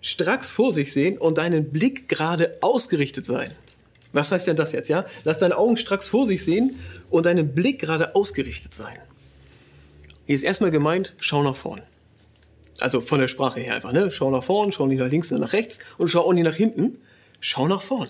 stracks 0.00 0.50
vor 0.50 0.72
sich 0.72 0.92
sehen 0.92 1.18
und 1.18 1.38
deinen 1.38 1.70
Blick 1.70 2.08
gerade 2.08 2.56
ausgerichtet 2.62 3.26
sein. 3.26 3.50
Was 4.12 4.32
heißt 4.32 4.46
denn 4.46 4.56
das 4.56 4.72
jetzt, 4.72 4.88
ja? 4.88 5.04
Lass 5.24 5.38
deine 5.38 5.56
Augen 5.56 5.76
stracks 5.76 6.08
vor 6.08 6.26
sich 6.26 6.44
sehen 6.44 6.76
und 7.10 7.26
deinen 7.26 7.54
Blick 7.54 7.80
gerade 7.80 8.14
ausgerichtet 8.14 8.72
sein. 8.72 8.96
Hier 10.26 10.34
ist 10.34 10.42
erstmal 10.42 10.70
gemeint, 10.70 11.14
schau 11.18 11.42
nach 11.42 11.56
vorn. 11.56 11.82
Also 12.78 13.00
von 13.00 13.20
der 13.20 13.28
Sprache 13.28 13.60
her 13.60 13.74
einfach, 13.74 13.92
ne? 13.92 14.10
Schau 14.10 14.30
nach 14.30 14.44
vorn, 14.44 14.72
schau 14.72 14.86
nicht 14.86 14.98
nach 14.98 15.10
links, 15.10 15.30
nach 15.30 15.52
rechts 15.52 15.80
und 15.98 16.08
schau 16.08 16.20
auch 16.20 16.32
nicht 16.32 16.44
nach 16.44 16.54
hinten. 16.54 16.94
Schau 17.40 17.68
nach 17.68 17.82
vorn. 17.82 18.08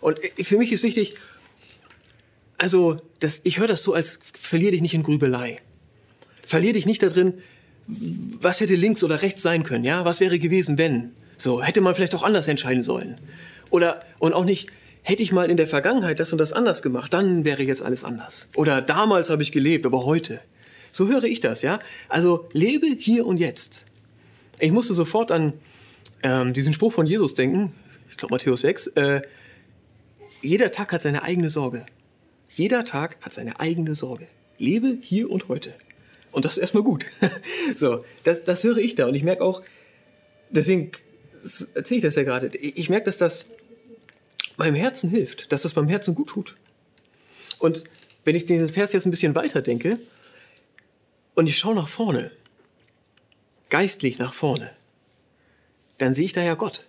Und 0.00 0.18
für 0.40 0.58
mich 0.58 0.72
ist 0.72 0.82
wichtig, 0.82 1.14
also 2.58 2.96
das, 3.20 3.40
ich 3.44 3.58
höre 3.58 3.68
das 3.68 3.82
so 3.82 3.94
als 3.94 4.18
verlier 4.34 4.72
dich 4.72 4.82
nicht 4.82 4.94
in 4.94 5.02
Grübelei. 5.02 5.60
Verlier 6.46 6.72
dich 6.72 6.86
nicht 6.86 7.02
da 7.02 7.08
drin, 7.08 7.34
was 7.86 8.60
hätte 8.60 8.74
links 8.74 9.02
oder 9.02 9.22
rechts 9.22 9.42
sein 9.42 9.62
können, 9.62 9.84
ja? 9.84 10.04
Was 10.04 10.20
wäre 10.20 10.38
gewesen, 10.38 10.78
wenn? 10.78 11.12
So, 11.36 11.62
hätte 11.62 11.80
man 11.80 11.94
vielleicht 11.94 12.14
auch 12.14 12.22
anders 12.22 12.48
entscheiden 12.48 12.82
sollen. 12.82 13.18
Oder, 13.70 14.04
und 14.18 14.32
auch 14.32 14.44
nicht, 14.44 14.68
hätte 15.02 15.22
ich 15.22 15.32
mal 15.32 15.50
in 15.50 15.56
der 15.56 15.66
Vergangenheit 15.66 16.20
das 16.20 16.32
und 16.32 16.38
das 16.38 16.52
anders 16.52 16.82
gemacht, 16.82 17.12
dann 17.12 17.44
wäre 17.44 17.62
jetzt 17.62 17.82
alles 17.82 18.04
anders. 18.04 18.48
Oder 18.54 18.80
damals 18.80 19.30
habe 19.30 19.42
ich 19.42 19.50
gelebt, 19.50 19.84
aber 19.86 20.04
heute. 20.04 20.40
So 20.92 21.08
höre 21.08 21.24
ich 21.24 21.40
das, 21.40 21.62
ja? 21.62 21.80
Also 22.08 22.48
lebe 22.52 22.86
hier 22.86 23.26
und 23.26 23.38
jetzt. 23.38 23.86
Ich 24.60 24.70
musste 24.70 24.94
sofort 24.94 25.32
an 25.32 25.54
ähm, 26.22 26.52
diesen 26.52 26.72
Spruch 26.74 26.92
von 26.92 27.06
Jesus 27.06 27.34
denken, 27.34 27.74
ich 28.10 28.18
glaube 28.18 28.34
Matthäus 28.34 28.60
6, 28.60 28.88
äh, 28.88 29.22
jeder 30.42 30.70
Tag 30.70 30.92
hat 30.92 31.00
seine 31.00 31.22
eigene 31.22 31.50
Sorge. 31.50 31.86
Jeder 32.50 32.84
Tag 32.84 33.16
hat 33.22 33.32
seine 33.32 33.58
eigene 33.58 33.94
Sorge. 33.94 34.26
Lebe 34.58 34.98
hier 35.00 35.30
und 35.30 35.48
heute. 35.48 35.74
Und 36.30 36.44
das 36.44 36.54
ist 36.54 36.58
erstmal 36.58 36.82
gut. 36.82 37.06
so, 37.74 38.04
das, 38.24 38.44
das 38.44 38.62
höre 38.62 38.76
ich 38.76 38.94
da. 38.94 39.06
Und 39.06 39.14
ich 39.14 39.22
merke 39.22 39.42
auch, 39.42 39.62
deswegen 40.50 40.90
erzähle 41.74 41.98
ich 41.98 42.02
das 42.02 42.16
ja 42.16 42.22
gerade, 42.22 42.48
ich 42.56 42.90
merke, 42.90 43.06
dass 43.06 43.16
das 43.16 43.46
meinem 44.58 44.74
Herzen 44.74 45.08
hilft, 45.08 45.52
dass 45.52 45.62
das 45.62 45.74
meinem 45.74 45.88
Herzen 45.88 46.14
gut 46.14 46.28
tut. 46.28 46.56
Und 47.58 47.84
wenn 48.24 48.36
ich 48.36 48.44
diesen 48.44 48.68
Vers 48.68 48.92
jetzt 48.92 49.06
ein 49.06 49.10
bisschen 49.10 49.34
weiter 49.34 49.62
denke 49.62 49.98
und 51.34 51.48
ich 51.48 51.56
schaue 51.56 51.74
nach 51.74 51.88
vorne, 51.88 52.30
geistlich 53.70 54.18
nach 54.18 54.34
vorne, 54.34 54.70
dann 55.98 56.14
sehe 56.14 56.24
ich 56.24 56.32
da 56.32 56.42
ja 56.42 56.54
Gott. 56.54 56.82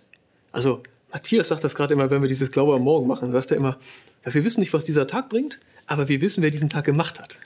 Also 0.52 0.82
Matthias 1.12 1.48
sagt 1.48 1.64
das 1.64 1.74
gerade 1.74 1.94
immer, 1.94 2.10
wenn 2.10 2.22
wir 2.22 2.28
dieses 2.28 2.50
Glaube 2.50 2.74
am 2.74 2.82
Morgen 2.82 3.06
machen, 3.06 3.32
sagt 3.32 3.50
er 3.50 3.56
immer, 3.56 3.78
ja, 4.24 4.34
wir 4.34 4.44
wissen 4.44 4.60
nicht, 4.60 4.72
was 4.72 4.84
dieser 4.84 5.06
Tag 5.06 5.28
bringt, 5.28 5.60
aber 5.86 6.08
wir 6.08 6.20
wissen, 6.20 6.42
wer 6.42 6.50
diesen 6.50 6.70
Tag 6.70 6.84
gemacht 6.84 7.20
hat 7.20 7.38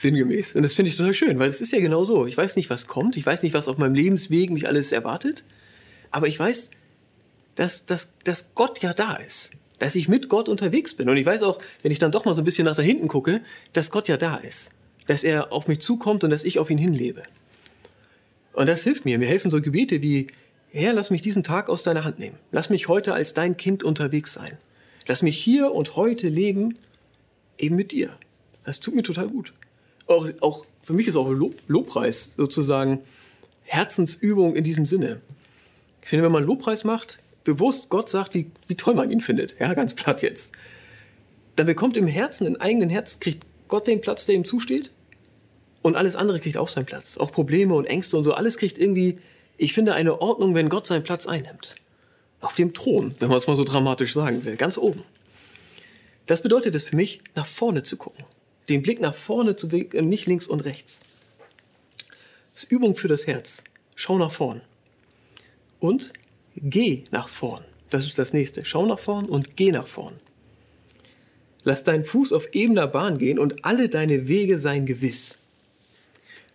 sinngemäß. 0.00 0.54
Und 0.54 0.62
das 0.62 0.74
finde 0.74 0.90
ich 0.90 0.96
total 0.96 1.14
schön, 1.14 1.38
weil 1.38 1.50
es 1.50 1.60
ist 1.60 1.72
ja 1.72 1.80
genau 1.80 2.04
so. 2.04 2.26
Ich 2.26 2.36
weiß 2.36 2.56
nicht, 2.56 2.70
was 2.70 2.86
kommt. 2.86 3.16
Ich 3.16 3.26
weiß 3.26 3.42
nicht, 3.42 3.54
was 3.54 3.68
auf 3.68 3.78
meinem 3.78 3.94
Lebensweg 3.94 4.50
mich 4.50 4.66
alles 4.66 4.92
erwartet. 4.92 5.44
Aber 6.10 6.26
ich 6.26 6.38
weiß, 6.38 6.70
dass, 7.54 7.84
dass, 7.86 8.12
dass 8.24 8.54
Gott 8.54 8.82
ja 8.82 8.94
da 8.94 9.16
ist. 9.16 9.50
Dass 9.78 9.94
ich 9.94 10.08
mit 10.08 10.28
Gott 10.28 10.48
unterwegs 10.48 10.94
bin. 10.94 11.08
Und 11.08 11.16
ich 11.16 11.26
weiß 11.26 11.42
auch, 11.42 11.58
wenn 11.82 11.92
ich 11.92 11.98
dann 11.98 12.12
doch 12.12 12.24
mal 12.24 12.34
so 12.34 12.42
ein 12.42 12.44
bisschen 12.44 12.64
nach 12.64 12.76
da 12.76 12.82
hinten 12.82 13.08
gucke, 13.08 13.42
dass 13.72 13.90
Gott 13.90 14.08
ja 14.08 14.16
da 14.16 14.36
ist. 14.36 14.70
Dass 15.06 15.24
er 15.24 15.52
auf 15.52 15.68
mich 15.68 15.80
zukommt 15.80 16.24
und 16.24 16.30
dass 16.30 16.44
ich 16.44 16.58
auf 16.58 16.70
ihn 16.70 16.78
hinlebe. 16.78 17.22
Und 18.52 18.68
das 18.68 18.84
hilft 18.84 19.04
mir. 19.04 19.18
Mir 19.18 19.28
helfen 19.28 19.50
so 19.50 19.60
Gebete 19.60 20.02
wie, 20.02 20.28
Herr, 20.72 20.92
lass 20.92 21.10
mich 21.10 21.22
diesen 21.22 21.42
Tag 21.42 21.68
aus 21.68 21.82
deiner 21.82 22.04
Hand 22.04 22.18
nehmen. 22.18 22.36
Lass 22.52 22.70
mich 22.70 22.88
heute 22.88 23.12
als 23.12 23.34
dein 23.34 23.56
Kind 23.56 23.82
unterwegs 23.82 24.32
sein. 24.32 24.58
Lass 25.06 25.22
mich 25.22 25.38
hier 25.38 25.72
und 25.72 25.96
heute 25.96 26.28
leben, 26.28 26.74
eben 27.58 27.76
mit 27.76 27.92
dir. 27.92 28.16
Das 28.64 28.80
tut 28.80 28.94
mir 28.94 29.02
total 29.02 29.28
gut 29.28 29.52
auch, 30.10 30.28
auch 30.40 30.66
für 30.82 30.92
mich 30.92 31.06
ist 31.06 31.16
auch 31.16 31.28
Lob, 31.30 31.54
Lobpreis 31.68 32.34
sozusagen 32.36 33.00
Herzensübung 33.62 34.56
in 34.56 34.64
diesem 34.64 34.86
Sinne. 34.86 35.20
Ich 36.02 36.08
finde, 36.08 36.24
wenn 36.24 36.32
man 36.32 36.44
Lobpreis 36.44 36.84
macht, 36.84 37.18
bewusst 37.44 37.88
Gott 37.88 38.08
sagt, 38.08 38.34
wie, 38.34 38.50
wie 38.66 38.74
toll 38.74 38.94
man 38.94 39.10
ihn 39.10 39.20
findet, 39.20 39.58
ja, 39.60 39.72
ganz 39.74 39.94
platt 39.94 40.22
jetzt, 40.22 40.52
dann 41.56 41.66
bekommt 41.66 41.96
im 41.96 42.06
Herzen, 42.06 42.46
im 42.46 42.56
eigenen 42.56 42.90
Herz, 42.90 43.20
kriegt 43.20 43.46
Gott 43.70 43.86
den 43.86 44.02
Platz, 44.02 44.26
der 44.26 44.34
ihm 44.34 44.44
zusteht 44.44 44.90
und 45.80 45.96
alles 45.96 46.14
andere 46.14 46.38
kriegt 46.38 46.58
auch 46.58 46.68
seinen 46.68 46.86
Platz. 46.86 47.16
Auch 47.16 47.32
Probleme 47.32 47.74
und 47.74 47.86
Ängste 47.86 48.18
und 48.18 48.24
so, 48.24 48.34
alles 48.34 48.58
kriegt 48.58 48.76
irgendwie, 48.76 49.18
ich 49.56 49.72
finde, 49.72 49.94
eine 49.94 50.20
Ordnung, 50.20 50.54
wenn 50.54 50.68
Gott 50.68 50.86
seinen 50.86 51.02
Platz 51.02 51.26
einnimmt. 51.26 51.74
Auf 52.42 52.54
dem 52.54 52.74
Thron, 52.74 53.14
wenn 53.18 53.28
man 53.28 53.38
es 53.38 53.46
mal 53.46 53.56
so 53.56 53.64
dramatisch 53.64 54.12
sagen 54.12 54.44
will, 54.44 54.56
ganz 54.56 54.76
oben. 54.76 55.02
Das 56.26 56.42
bedeutet 56.42 56.74
es 56.74 56.84
für 56.84 56.96
mich, 56.96 57.22
nach 57.34 57.46
vorne 57.46 57.82
zu 57.82 57.96
gucken 57.96 58.24
den 58.70 58.82
Blick 58.82 59.00
nach 59.00 59.14
vorne 59.14 59.56
zu 59.56 59.72
wenden, 59.72 60.08
nicht 60.08 60.26
links 60.26 60.46
und 60.46 60.60
rechts. 60.64 61.00
Das 62.54 62.64
ist 62.64 62.72
Übung 62.72 62.96
für 62.96 63.08
das 63.08 63.26
Herz. 63.26 63.64
Schau 63.96 64.16
nach 64.16 64.30
vorn. 64.30 64.62
Und 65.80 66.12
geh 66.56 67.04
nach 67.10 67.28
vorn. 67.28 67.64
Das 67.90 68.04
ist 68.04 68.18
das 68.18 68.32
nächste. 68.32 68.64
Schau 68.64 68.86
nach 68.86 68.98
vorn 68.98 69.26
und 69.26 69.56
geh 69.56 69.72
nach 69.72 69.86
vorn. 69.86 70.14
Lass 71.64 71.84
deinen 71.84 72.04
Fuß 72.04 72.32
auf 72.32 72.48
ebener 72.52 72.86
Bahn 72.86 73.18
gehen 73.18 73.38
und 73.38 73.64
alle 73.64 73.88
deine 73.88 74.28
Wege 74.28 74.58
seien 74.58 74.86
gewiss. 74.86 75.38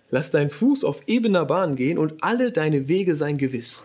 Lass 0.09 0.31
deinen 0.31 0.49
Fuß 0.49 0.83
auf 0.83 1.01
ebener 1.07 1.45
Bahn 1.45 1.75
gehen 1.75 1.97
und 1.97 2.23
alle 2.23 2.51
deine 2.51 2.87
Wege 2.87 3.15
seien 3.15 3.37
gewiss. 3.37 3.83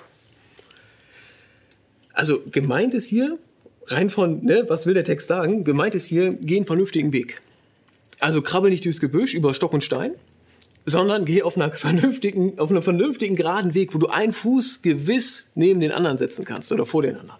Also 2.13 2.41
gemeint 2.51 2.95
ist 2.95 3.07
hier, 3.07 3.39
rein 3.87 4.11
von, 4.11 4.45
ne, 4.45 4.65
was 4.69 4.87
will 4.87 4.95
der 4.95 5.05
Text 5.05 5.29
sagen? 5.29 5.65
Gemeint 5.65 5.95
ist 5.95 6.07
hier, 6.07 6.33
geh 6.35 6.57
einen 6.57 6.67
vernünftigen 6.67 7.13
Weg. 7.13 7.41
Also 8.19 8.43
krabbel 8.43 8.71
nicht 8.71 8.85
durchs 8.85 9.01
Gebüsch 9.01 9.35
über 9.35 9.55
Stock 9.55 9.73
und 9.73 9.83
Stein, 9.83 10.13
sondern 10.85 11.25
geh 11.25 11.43
auf, 11.43 11.57
einer 11.57 11.73
vernünftigen, 11.73 12.59
auf 12.59 12.71
einem 12.71 12.83
vernünftigen 12.83 13.37
geraden 13.37 13.75
Weg, 13.75 13.95
wo 13.95 13.99
du 13.99 14.09
einen 14.09 14.33
Fuß 14.33 14.83
gewiss 14.83 15.47
neben 15.55 15.81
den 15.81 15.93
anderen 15.93 16.19
setzen 16.19 16.45
kannst 16.45 16.71
oder 16.73 16.87
vor 16.87 17.03
den 17.03 17.17
anderen. 17.17 17.39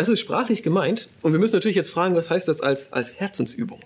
Das 0.00 0.08
ist 0.08 0.20
sprachlich 0.20 0.62
gemeint 0.62 1.10
und 1.20 1.32
wir 1.32 1.38
müssen 1.38 1.56
natürlich 1.56 1.76
jetzt 1.76 1.90
fragen, 1.90 2.14
was 2.14 2.30
heißt 2.30 2.48
das 2.48 2.62
als, 2.62 2.90
als 2.90 3.20
Herzensübung? 3.20 3.80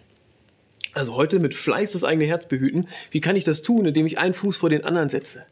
Also 0.93 1.17
heute 1.17 1.41
mit 1.41 1.55
Fleiß 1.55 1.91
das 1.91 2.05
eigene 2.05 2.25
Herz 2.25 2.47
behüten. 2.47 2.87
Wie 3.11 3.21
kann 3.21 3.35
ich 3.35 3.43
das 3.43 3.63
tun, 3.63 3.85
indem 3.85 4.07
ich 4.07 4.17
einen 4.17 4.33
Fuß 4.33 4.57
vor 4.57 4.71
den 4.71 4.85
anderen 4.85 5.09
setze? 5.09 5.45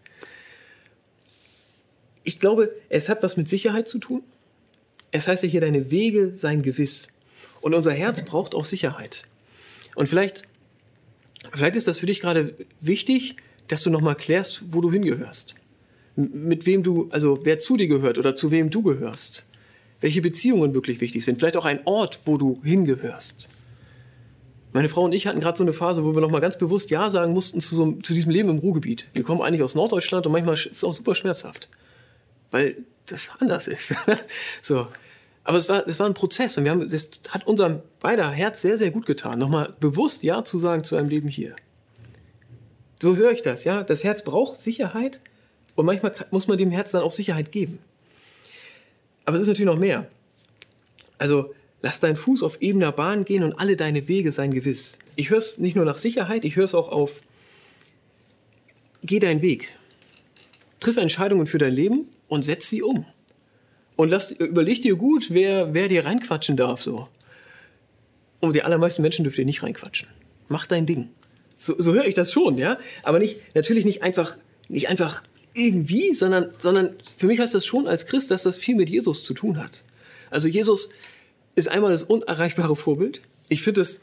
Ich 2.22 2.38
glaube, 2.38 2.70
es 2.90 3.08
hat 3.08 3.24
was 3.24 3.36
mit 3.36 3.48
Sicherheit 3.48 3.88
zu 3.88 3.98
tun. 3.98 4.22
Es 5.10 5.26
heißt 5.26 5.42
ja 5.42 5.48
hier, 5.48 5.60
deine 5.60 5.90
Wege 5.90 6.32
seien 6.32 6.62
gewiss. 6.62 7.08
Und 7.60 7.74
unser 7.74 7.92
Herz 7.92 8.22
braucht 8.22 8.54
auch 8.54 8.64
Sicherheit. 8.64 9.24
Und 9.96 10.08
vielleicht, 10.08 10.44
vielleicht 11.52 11.74
ist 11.74 11.88
das 11.88 11.98
für 11.98 12.06
dich 12.06 12.20
gerade 12.20 12.54
wichtig, 12.80 13.34
dass 13.66 13.82
du 13.82 13.90
nochmal 13.90 14.14
klärst, 14.14 14.62
wo 14.70 14.80
du 14.80 14.92
hingehörst. 14.92 15.56
Mit 16.14 16.66
wem 16.66 16.84
du, 16.84 17.08
also 17.10 17.40
wer 17.42 17.58
zu 17.58 17.76
dir 17.76 17.88
gehört 17.88 18.16
oder 18.16 18.36
zu 18.36 18.52
wem 18.52 18.70
du 18.70 18.84
gehörst. 18.84 19.44
Welche 20.02 20.20
Beziehungen 20.20 20.74
wirklich 20.74 21.00
wichtig 21.00 21.24
sind. 21.24 21.38
Vielleicht 21.38 21.56
auch 21.56 21.64
ein 21.64 21.80
Ort, 21.86 22.20
wo 22.24 22.36
du 22.36 22.60
hingehörst. 22.62 23.48
Meine 24.72 24.88
Frau 24.88 25.04
und 25.04 25.12
ich 25.12 25.26
hatten 25.26 25.38
gerade 25.38 25.56
so 25.56 25.64
eine 25.64 25.72
Phase, 25.72 26.04
wo 26.04 26.14
wir 26.14 26.20
nochmal 26.20 26.40
ganz 26.40 26.58
bewusst 26.58 26.90
Ja 26.90 27.08
sagen 27.08 27.32
mussten 27.32 27.60
zu, 27.60 27.76
so, 27.76 27.92
zu 27.92 28.12
diesem 28.12 28.30
Leben 28.30 28.48
im 28.48 28.58
Ruhrgebiet. 28.58 29.06
Wir 29.14 29.22
kommen 29.22 29.40
eigentlich 29.42 29.62
aus 29.62 29.74
Norddeutschland 29.76 30.26
und 30.26 30.32
manchmal 30.32 30.54
ist 30.54 30.66
es 30.66 30.82
auch 30.82 30.92
super 30.92 31.14
schmerzhaft. 31.14 31.68
Weil 32.50 32.78
das 33.06 33.30
anders 33.38 33.68
ist. 33.68 33.94
so. 34.62 34.88
Aber 35.44 35.58
es 35.58 35.68
war, 35.68 35.86
es 35.86 36.00
war 36.00 36.06
ein 36.06 36.14
Prozess 36.14 36.58
und 36.58 36.64
wir 36.64 36.72
haben, 36.72 36.88
das 36.88 37.10
hat 37.28 37.46
unserem 37.46 37.80
beider 38.00 38.28
Herz 38.28 38.60
sehr, 38.60 38.78
sehr 38.78 38.90
gut 38.90 39.06
getan, 39.06 39.38
nochmal 39.38 39.74
bewusst 39.78 40.24
Ja 40.24 40.42
zu 40.42 40.58
sagen 40.58 40.82
zu 40.82 40.96
einem 40.96 41.08
Leben 41.08 41.28
hier. 41.28 41.54
So 43.00 43.16
höre 43.16 43.30
ich 43.30 43.42
das, 43.42 43.62
ja. 43.64 43.84
Das 43.84 44.02
Herz 44.02 44.24
braucht 44.24 44.58
Sicherheit 44.58 45.20
und 45.76 45.86
manchmal 45.86 46.12
muss 46.32 46.48
man 46.48 46.58
dem 46.58 46.72
Herz 46.72 46.90
dann 46.90 47.02
auch 47.02 47.12
Sicherheit 47.12 47.52
geben. 47.52 47.78
Aber 49.24 49.36
es 49.36 49.42
ist 49.42 49.48
natürlich 49.48 49.72
noch 49.72 49.78
mehr. 49.78 50.08
Also, 51.18 51.52
Lass 51.82 51.98
deinen 51.98 52.16
Fuß 52.16 52.44
auf 52.44 52.62
ebener 52.62 52.92
Bahn 52.92 53.24
gehen 53.24 53.42
und 53.42 53.58
alle 53.58 53.76
deine 53.76 54.06
Wege 54.06 54.30
seien 54.30 54.52
gewiss. 54.52 54.98
Ich 55.16 55.30
höre 55.30 55.38
es 55.38 55.58
nicht 55.58 55.74
nur 55.74 55.84
nach 55.84 55.98
Sicherheit, 55.98 56.44
ich 56.44 56.54
höre 56.54 56.64
es 56.64 56.76
auch 56.76 56.88
auf, 56.88 57.20
geh 59.02 59.18
deinen 59.18 59.42
Weg. 59.42 59.72
Triff 60.78 60.96
Entscheidungen 60.96 61.46
für 61.46 61.58
dein 61.58 61.74
Leben 61.74 62.06
und 62.28 62.44
setz 62.44 62.70
sie 62.70 62.82
um. 62.82 63.04
Und 63.96 64.10
lass, 64.10 64.30
überleg 64.30 64.80
dir 64.82 64.94
gut, 64.94 65.26
wer, 65.30 65.74
wer 65.74 65.88
dir 65.88 66.04
reinquatschen 66.04 66.56
darf, 66.56 66.82
so. 66.82 67.08
Und 68.40 68.54
die 68.54 68.62
allermeisten 68.62 69.02
Menschen 69.02 69.24
dürfen 69.24 69.38
dir 69.38 69.46
nicht 69.46 69.62
reinquatschen. 69.62 70.08
Mach 70.48 70.66
dein 70.66 70.86
Ding. 70.86 71.10
So, 71.56 71.74
so 71.78 71.92
höre 71.94 72.06
ich 72.06 72.14
das 72.14 72.32
schon, 72.32 72.58
ja. 72.58 72.78
Aber 73.02 73.18
nicht, 73.18 73.38
natürlich 73.54 73.84
nicht 73.84 74.02
einfach, 74.02 74.38
nicht 74.68 74.88
einfach 74.88 75.22
irgendwie, 75.54 76.14
sondern, 76.14 76.52
sondern 76.58 76.90
für 77.16 77.26
mich 77.26 77.38
heißt 77.38 77.54
das 77.54 77.66
schon 77.66 77.86
als 77.86 78.06
Christ, 78.06 78.30
dass 78.30 78.42
das 78.42 78.58
viel 78.58 78.74
mit 78.74 78.88
Jesus 78.88 79.24
zu 79.24 79.34
tun 79.34 79.58
hat. 79.58 79.82
Also 80.30 80.48
Jesus 80.48 80.88
ist 81.54 81.68
einmal 81.68 81.90
das 81.90 82.04
unerreichbare 82.04 82.76
Vorbild. 82.76 83.20
Ich 83.48 83.62
finde, 83.62 83.82
es 83.82 84.00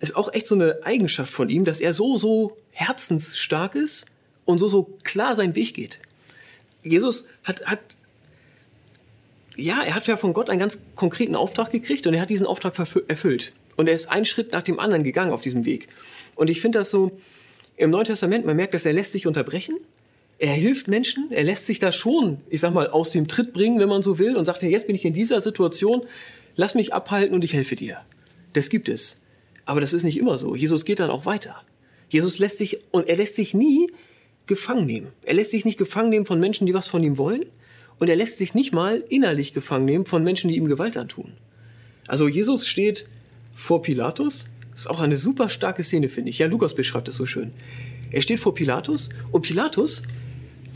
ist 0.00 0.16
auch 0.16 0.32
echt 0.32 0.46
so 0.46 0.54
eine 0.54 0.80
Eigenschaft 0.84 1.32
von 1.32 1.48
ihm, 1.48 1.64
dass 1.64 1.80
er 1.80 1.92
so, 1.92 2.16
so 2.16 2.56
herzensstark 2.70 3.74
ist 3.74 4.06
und 4.44 4.58
so, 4.58 4.68
so 4.68 4.96
klar 5.04 5.36
seinen 5.36 5.54
Weg 5.54 5.74
geht. 5.74 5.98
Jesus 6.82 7.26
hat, 7.44 7.66
hat, 7.66 7.96
ja, 9.56 9.82
er 9.82 9.94
hat 9.94 10.06
ja 10.06 10.16
von 10.16 10.32
Gott 10.32 10.48
einen 10.48 10.60
ganz 10.60 10.78
konkreten 10.94 11.34
Auftrag 11.34 11.70
gekriegt 11.70 12.06
und 12.06 12.14
er 12.14 12.20
hat 12.20 12.30
diesen 12.30 12.46
Auftrag 12.46 12.78
erfüllt. 13.08 13.52
Und 13.76 13.88
er 13.88 13.94
ist 13.94 14.08
einen 14.08 14.24
Schritt 14.24 14.52
nach 14.52 14.62
dem 14.62 14.78
anderen 14.78 15.04
gegangen 15.04 15.32
auf 15.32 15.42
diesem 15.42 15.64
Weg. 15.64 15.88
Und 16.36 16.48
ich 16.48 16.60
finde 16.60 16.78
das 16.78 16.90
so 16.90 17.18
im 17.76 17.90
Neuen 17.90 18.04
Testament, 18.04 18.46
man 18.46 18.56
merkt, 18.56 18.72
dass 18.72 18.86
er 18.86 18.92
lässt 18.92 19.12
sich 19.12 19.26
unterbrechen. 19.26 19.76
Er 20.38 20.52
hilft 20.52 20.88
Menschen, 20.88 21.30
er 21.30 21.44
lässt 21.44 21.66
sich 21.66 21.78
da 21.78 21.92
schon, 21.92 22.42
ich 22.50 22.60
sag 22.60 22.74
mal, 22.74 22.88
aus 22.88 23.10
dem 23.10 23.26
Tritt 23.26 23.54
bringen, 23.54 23.78
wenn 23.78 23.88
man 23.88 24.02
so 24.02 24.18
will, 24.18 24.36
und 24.36 24.44
sagt, 24.44 24.62
jetzt 24.62 24.86
bin 24.86 24.96
ich 24.96 25.04
in 25.04 25.14
dieser 25.14 25.40
Situation, 25.40 26.02
lass 26.56 26.74
mich 26.74 26.92
abhalten 26.92 27.34
und 27.34 27.44
ich 27.44 27.54
helfe 27.54 27.74
dir. 27.74 28.00
Das 28.52 28.68
gibt 28.68 28.88
es. 28.88 29.18
Aber 29.64 29.80
das 29.80 29.92
ist 29.92 30.04
nicht 30.04 30.18
immer 30.18 30.38
so. 30.38 30.54
Jesus 30.54 30.84
geht 30.84 31.00
dann 31.00 31.10
auch 31.10 31.24
weiter. 31.24 31.62
Jesus 32.08 32.38
lässt 32.38 32.58
sich, 32.58 32.80
und 32.90 33.08
er 33.08 33.16
lässt 33.16 33.34
sich 33.34 33.54
nie 33.54 33.90
gefangen 34.46 34.86
nehmen. 34.86 35.08
Er 35.22 35.34
lässt 35.34 35.50
sich 35.50 35.64
nicht 35.64 35.78
gefangen 35.78 36.10
nehmen 36.10 36.26
von 36.26 36.38
Menschen, 36.38 36.66
die 36.66 36.74
was 36.74 36.88
von 36.88 37.02
ihm 37.02 37.18
wollen. 37.18 37.46
Und 37.98 38.08
er 38.08 38.16
lässt 38.16 38.38
sich 38.38 38.54
nicht 38.54 38.72
mal 38.72 39.02
innerlich 39.08 39.54
gefangen 39.54 39.86
nehmen 39.86 40.06
von 40.06 40.22
Menschen, 40.22 40.48
die 40.48 40.56
ihm 40.56 40.66
Gewalt 40.66 40.96
antun. 40.96 41.32
Also 42.06 42.28
Jesus 42.28 42.66
steht 42.66 43.06
vor 43.54 43.82
Pilatus. 43.82 44.48
Das 44.70 44.80
ist 44.80 44.86
auch 44.86 45.00
eine 45.00 45.16
super 45.16 45.48
starke 45.48 45.82
Szene, 45.82 46.08
finde 46.08 46.30
ich. 46.30 46.38
Ja, 46.38 46.46
Lukas 46.46 46.74
beschreibt 46.74 47.08
es 47.08 47.16
so 47.16 47.26
schön. 47.26 47.52
Er 48.10 48.22
steht 48.22 48.38
vor 48.38 48.54
Pilatus 48.54 49.08
und 49.32 49.42
Pilatus, 49.42 50.02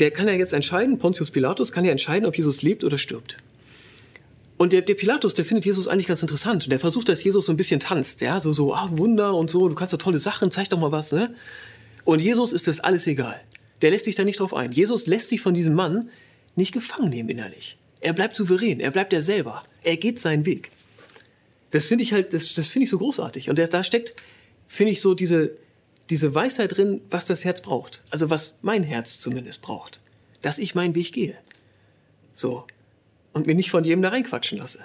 der 0.00 0.10
kann 0.10 0.26
ja 0.26 0.34
jetzt 0.34 0.52
entscheiden, 0.52 0.98
Pontius 0.98 1.30
Pilatus 1.30 1.72
kann 1.72 1.84
ja 1.84 1.90
entscheiden, 1.90 2.26
ob 2.26 2.36
Jesus 2.36 2.62
lebt 2.62 2.84
oder 2.84 2.98
stirbt. 2.98 3.36
Und 4.56 4.72
der, 4.72 4.82
der 4.82 4.94
Pilatus, 4.94 5.34
der 5.34 5.44
findet 5.44 5.64
Jesus 5.64 5.88
eigentlich 5.88 6.06
ganz 6.06 6.20
interessant. 6.20 6.70
Der 6.70 6.78
versucht, 6.78 7.08
dass 7.08 7.24
Jesus 7.24 7.46
so 7.46 7.52
ein 7.52 7.56
bisschen 7.56 7.80
tanzt. 7.80 8.20
Ja, 8.20 8.40
so, 8.40 8.52
so, 8.52 8.74
ah, 8.74 8.90
Wunder 8.92 9.34
und 9.34 9.50
so, 9.50 9.68
du 9.68 9.74
kannst 9.74 9.94
doch 9.94 9.98
tolle 9.98 10.18
Sachen, 10.18 10.50
zeig 10.50 10.68
doch 10.68 10.78
mal 10.78 10.92
was, 10.92 11.12
ne? 11.12 11.34
Und 12.04 12.20
Jesus 12.20 12.52
ist 12.52 12.68
das 12.68 12.80
alles 12.80 13.06
egal. 13.06 13.40
Der 13.80 13.90
lässt 13.90 14.04
sich 14.04 14.16
da 14.16 14.24
nicht 14.24 14.40
drauf 14.40 14.52
ein. 14.52 14.72
Jesus 14.72 15.06
lässt 15.06 15.30
sich 15.30 15.40
von 15.40 15.54
diesem 15.54 15.74
Mann 15.74 16.10
nicht 16.56 16.72
gefangen 16.72 17.08
nehmen 17.08 17.28
innerlich. 17.30 17.78
Er 18.00 18.12
bleibt 18.12 18.36
souverän, 18.36 18.80
er 18.80 18.90
bleibt 18.90 19.12
er 19.12 19.22
selber. 19.22 19.62
Er 19.82 19.96
geht 19.96 20.20
seinen 20.20 20.44
Weg. 20.44 20.70
Das 21.70 21.86
finde 21.86 22.04
ich 22.04 22.12
halt, 22.12 22.34
das, 22.34 22.52
das 22.54 22.68
finde 22.68 22.84
ich 22.84 22.90
so 22.90 22.98
großartig. 22.98 23.48
Und 23.48 23.58
da 23.58 23.82
steckt, 23.82 24.14
finde 24.66 24.92
ich, 24.92 25.00
so 25.00 25.14
diese, 25.14 25.52
diese 26.10 26.34
Weisheit 26.34 26.76
drin, 26.76 27.00
was 27.10 27.26
das 27.26 27.44
Herz 27.44 27.62
braucht. 27.62 28.02
Also 28.10 28.30
was 28.30 28.58
mein 28.62 28.82
Herz 28.82 29.18
zumindest 29.18 29.62
braucht. 29.62 30.00
Dass 30.42 30.58
ich 30.58 30.74
meinen 30.74 30.94
Weg 30.94 31.12
gehe. 31.12 31.36
So 32.34 32.66
und 33.32 33.46
mir 33.46 33.54
nicht 33.54 33.70
von 33.70 33.84
jedem 33.84 34.02
da 34.02 34.10
reinquatschen 34.10 34.58
lasse. 34.58 34.80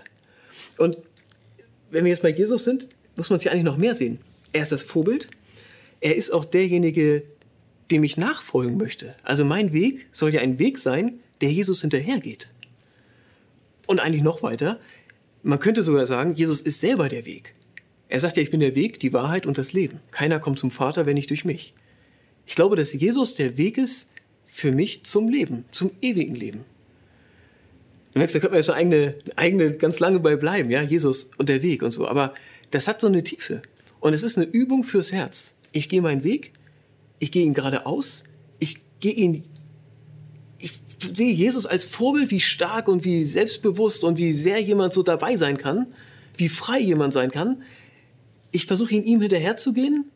Und 0.77 0.98
wenn 1.89 2.05
wir 2.05 2.12
jetzt 2.12 2.22
bei 2.22 2.29
Jesus 2.29 2.63
sind, 2.63 2.89
muss 3.15 3.29
man 3.29 3.38
es 3.38 3.44
ja 3.44 3.51
eigentlich 3.51 3.63
noch 3.63 3.77
mehr 3.77 3.96
sehen. 3.96 4.20
Er 4.53 4.63
ist 4.63 4.72
das 4.72 4.84
Vorbild. 4.84 5.29
Er 6.01 6.15
ist 6.15 6.32
auch 6.32 6.46
derjenige, 6.46 7.24
dem 7.91 8.03
ich 8.03 8.17
nachfolgen 8.17 8.77
möchte. 8.77 9.15
Also 9.24 9.46
mein 9.46 9.74
Weg 9.74 10.08
soll 10.12 10.34
ja 10.34 10.41
ein 10.41 10.60
Weg 10.60 10.77
sein, 10.77 11.20
der 11.41 11.52
Jesus 11.52 11.82
hinterhergeht. 11.82 12.50
Und 13.88 14.00
eigentlich 14.00 14.23
noch 14.23 14.43
weiter, 14.43 14.80
man 15.43 15.60
könnte 15.60 15.84
sogar 15.84 16.06
sagen, 16.08 16.34
Jesus 16.34 16.62
ist 16.62 16.80
selber 16.80 17.08
der 17.08 17.26
Weg. 17.26 17.54
Er 18.15 18.21
sagt 18.21 18.38
ja, 18.38 18.43
ich 18.43 18.49
bin 18.49 18.62
der 18.62 18.75
Weg, 18.75 19.01
die 19.01 19.12
Wahrheit 19.12 19.45
und 19.45 19.58
das 19.58 19.73
Leben. 19.73 19.99
Keiner 20.12 20.39
kommt 20.39 20.58
zum 20.58 20.71
Vater, 20.71 21.06
wenn 21.06 21.15
nicht 21.15 21.32
durch 21.32 21.43
mich. 21.43 21.73
Ich 22.45 22.56
glaube, 22.56 22.78
dass 22.78 22.93
Jesus 22.93 23.36
der 23.36 23.58
Weg 23.58 23.78
ist 23.78 24.08
für 24.47 24.71
mich 24.71 25.04
zum 25.04 25.28
Leben, 25.28 25.65
zum 25.73 25.91
ewigen 26.01 26.34
Leben. 26.34 26.62
Du 28.13 28.19
merkst, 28.19 28.34
da 28.34 28.39
könnte 28.39 28.54
man 28.54 28.60
jetzt 28.60 28.69
eine 28.69 28.78
eigene, 28.78 29.15
eigene 29.36 29.71
ganz 29.73 29.99
lange 29.99 30.21
bei 30.21 30.38
bleiben, 30.38 30.71
ja, 30.71 30.82
Jesus 30.82 31.30
und 31.38 31.49
der 31.49 31.62
Weg 31.62 31.84
und 31.84 31.91
so. 31.91 32.08
Aber 32.08 32.34
das 32.71 32.88
hat 32.88 33.01
so 33.01 33.08
eine 33.08 33.21
Tiefe. 33.21 33.62
Und 33.99 34.13
es 34.13 34.23
ist 34.23 34.38
eine 34.38 34.47
Übung 34.47 34.86
fürs 34.86 35.12
Herz. 35.12 35.54
Ich 35.73 35.89
gehe 35.89 36.01
meinen 36.01 36.23
Weg, 36.23 36.54
ich 37.19 37.34
gehe 37.34 37.43
ihn 37.43 37.54
geradeaus, 37.54 38.23
ich 38.60 38.78
gehe 39.01 39.12
ihn, 39.12 39.43
ich 40.58 40.71
sehe 41.13 41.34
Jesus 41.34 41.65
als 41.65 41.84
Vorbild, 41.84 42.32
wie 42.32 42.39
stark 42.39 42.88
und 42.88 43.04
wie 43.04 43.25
selbstbewusst 43.25 44.06
und 44.06 44.17
wie 44.19 44.32
sehr 44.32 44.62
jemand 44.62 44.93
so 44.93 45.04
dabei 45.04 45.36
sein 45.36 45.58
kann, 45.58 45.88
wie 46.38 46.47
frei 46.47 46.80
jemand 46.80 47.12
sein 47.12 47.30
kann. 47.30 47.62
Ich 48.56 48.68
versuche 48.68 48.96
ihn 48.96 49.04
ihm 49.04 49.20
hinterherzugehen 49.20 50.10